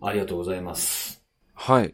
[0.00, 1.22] ありがとうございます。
[1.54, 1.92] はい。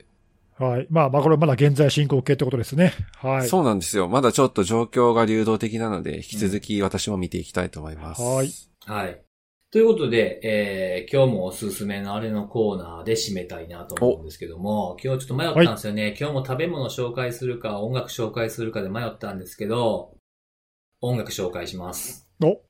[0.58, 0.86] はい。
[0.88, 2.94] まあ、まあ、これまだ現在進行形ってことですね。
[3.18, 3.48] はい。
[3.48, 4.08] そうなんですよ。
[4.08, 8.22] まだちょっと状況が流動的なので、引き続き私も見ていきたいと思います。
[8.22, 8.50] はい。
[8.86, 9.22] はい。
[9.70, 16.16] ということで、えー、今日もおすすめのあれのコーナーで締めたいなと思うんですけども、今日ちょっと迷ったんですよね。
[16.18, 20.16] 今日も食べ物紹介するか、音楽紹介するかで迷ったんですけど、
[21.02, 22.26] 音楽紹介します。
[22.42, 22.62] お、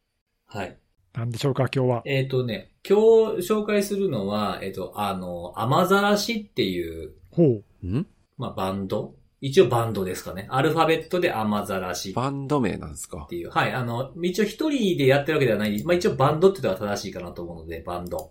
[0.47, 0.77] はい。
[1.17, 2.03] なんでしょうか、今日は。
[2.05, 2.99] えっ、とね、今
[3.37, 7.87] 日紹介するのは、えっ、と、あの、雨ざらしっていう、ほう。
[7.87, 8.07] ん？
[8.37, 9.15] まあ、バンド？
[9.41, 10.47] 一応バンドですかね。
[10.51, 13.25] アルファベットで雨ざらしバンド名なんですか？
[13.25, 13.51] っていう。
[13.51, 13.73] はい。
[13.73, 15.83] あの、一応一人でやってるわけではない。
[15.85, 18.31] まあ一応バンドって言ったら正しいかなと思うので、バンド。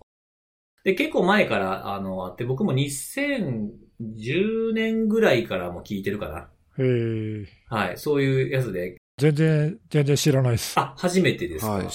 [0.84, 6.48] で、結構前から、あの、あって、僕も2010年ぐらいからも聞いてるかな。
[6.78, 7.98] えー、はい。
[7.98, 8.96] そういうやつで。
[9.18, 10.78] 全然、全然知らないです。
[10.78, 11.86] あ、初めてですか、はい。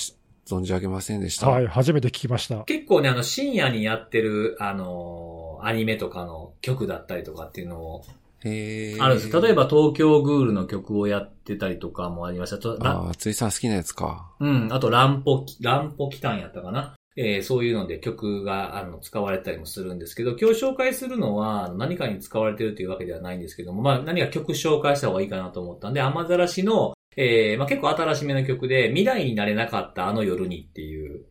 [0.52, 1.50] し存じ上げませんでした。
[1.50, 1.68] はい。
[1.68, 2.64] 初めて聞きました。
[2.66, 8.06] 結構ね、あの、深夜にやってる、あのアニメとかの曲だったりとかっていうのを、
[8.44, 9.42] へーあるんです。
[9.42, 12.70] 例えば、東京グールの曲をやってたりとかもありました。
[12.70, 14.32] ああ、ついさん好きなやつか。
[14.40, 14.70] うん。
[14.72, 16.96] あと、ランポキ、ランポキタンやったかな。
[17.18, 31.26] えーそういうので曲が、あの、使われたりもするんですけど、今日紹介するのは、何かに使われてるというわけではないんですけども、まあ、何か曲紹介した方がいいかなと思ったんで、雨ざらしの、えーまあ、結構新しめの曲で、未来になれなかったあの夜にっていう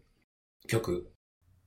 [0.69, 1.11] 曲。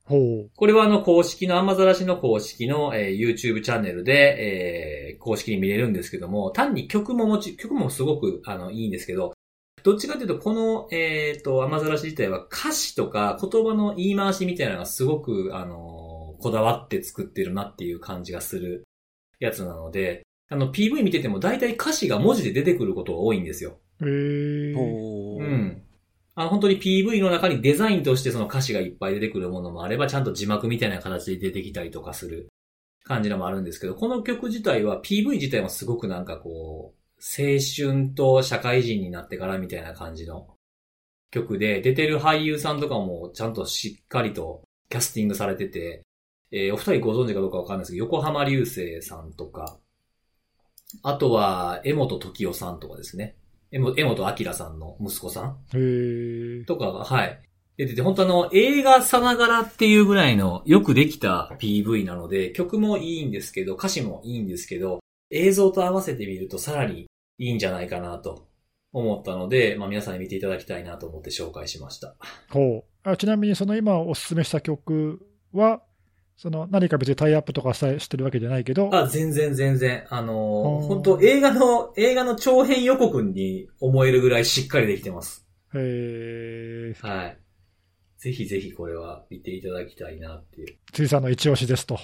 [0.06, 0.52] ほう。
[0.56, 9.34] これはあの公式の雨ざらしの公式の、えー YouTube チャンネルで、えー公式に見れるんですけども、単に曲ももち、曲もすごくあのいいんですけど、
[9.84, 18.86] どっちかというとこの、えっ、と、雨ざらし自体は歌詞とか言葉の言い回しみたいなのがすごく、あのこだわって作ってるなっていう感じがする
[19.40, 23.80] やつなので、あの PV 見てても大体歌詞が文字で出てくることが多いんですよ。
[24.02, 25.84] えー、うん。
[26.36, 32.50] あの、本当に PV の中にデザインとしてその歌詞がいっぱい出てくるものもあれば、ちゃんと字幕みたいな形で出てきたりとかする
[33.04, 40.56] 感じのもあるんですけど、この曲自体は PV 自体もすごくなんかこう、青春と社会人になってからみたいな感じの
[41.32, 46.04] 曲で、出てる俳優さんとかもちゃんとしっかりとキャスティングされてて、
[46.52, 49.78] えーお二人ご存知かどうかわかんないですけど、横浜流星さんとか、
[51.02, 53.36] あとは、江本時代さんとかですね。
[53.72, 56.66] 江本明さんの息子さんへえ。
[56.66, 57.42] とかが、はい。
[57.78, 65.00] 出てて、本当あの、映画さながらっていうぐらいのよくできた PV なので、曲もいいんですけど、歌詞もいいんですけど、
[65.32, 67.08] 映像と合わせてみるとさらに
[67.38, 68.48] いいんじゃないかなと
[68.92, 72.16] 思ったので、まあ皆さんに見ていただきたいなと思って紹介しました。
[72.50, 75.82] ほうあちなみに、その今おすすめした曲は、
[76.38, 80.06] その何か別にタイアップとかさしてるわけじゃないけど、あ、全然全然。
[80.10, 85.46] あのあーー、本当映画の、映画の長編予告に思えるぐらいしっかりできてます。
[85.76, 87.38] えー、はい。
[88.18, 90.78] ぜひぜひこれは見ていただきたいなっていう。
[90.94, 92.00] 辻さんの一押しですと。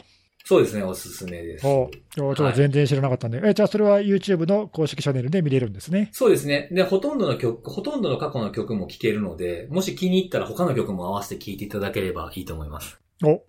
[0.50, 1.64] そうですね、おすすめです。
[1.64, 6.10] ほうちょっと全然知らなかったんで、えじゃあそれは YouTube の公式チャンネルで見れるんですね？
[6.12, 6.70] そうですね。
[6.72, 13.00] で、ほとんどの曲、ほとんどの過去の曲も聴けるので、もし気に入ったら他の曲も合わせて聴いていただければいいと思います。
[13.24, 13.44] お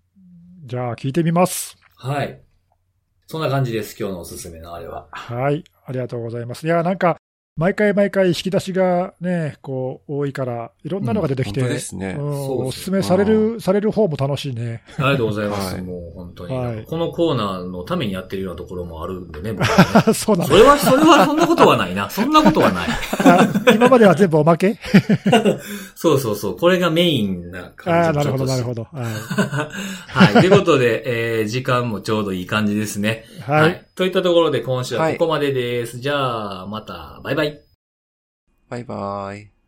[0.67, 1.75] じゃあ聞いてみます。
[1.95, 2.39] はい。
[3.25, 5.07] そんな感じです、今日のおすすめのあれは。
[5.11, 6.67] はい、ありがとうございます。
[6.67, 7.17] いや、なんか、
[7.57, 12.15] 毎回毎回引き出しがね、こう、多いから、いろんなのが出てきて、本当ですね。
[12.17, 14.81] うんそうですおすすめされる、される方も楽しいね。
[14.97, 15.75] ありがとうございます。
[15.75, 22.09] はいもう本当に、はいこのコーナーのためにやってるようなところもあるんでね、僕はね そうなのそれは、それは、そんなことはないな。
[22.09, 22.87] そんなことはない。
[23.25, 24.77] あ今までは全部おまけ？
[25.95, 26.57] そうそうそう。
[26.57, 28.67] これがメインな感じああ、なるほど、なるど。
[28.69, 28.83] ほど。
[28.83, 29.69] は
[30.07, 30.33] はい。
[30.35, 33.25] ということで、えー、時間もちょうどいい感じですね。
[33.37, 33.51] い。
[33.51, 33.85] はい。
[33.93, 35.99] といったところで今週はここまでです。
[35.99, 37.50] じゃあ、また、バイバイ。
[38.71, 39.60] バイバイ。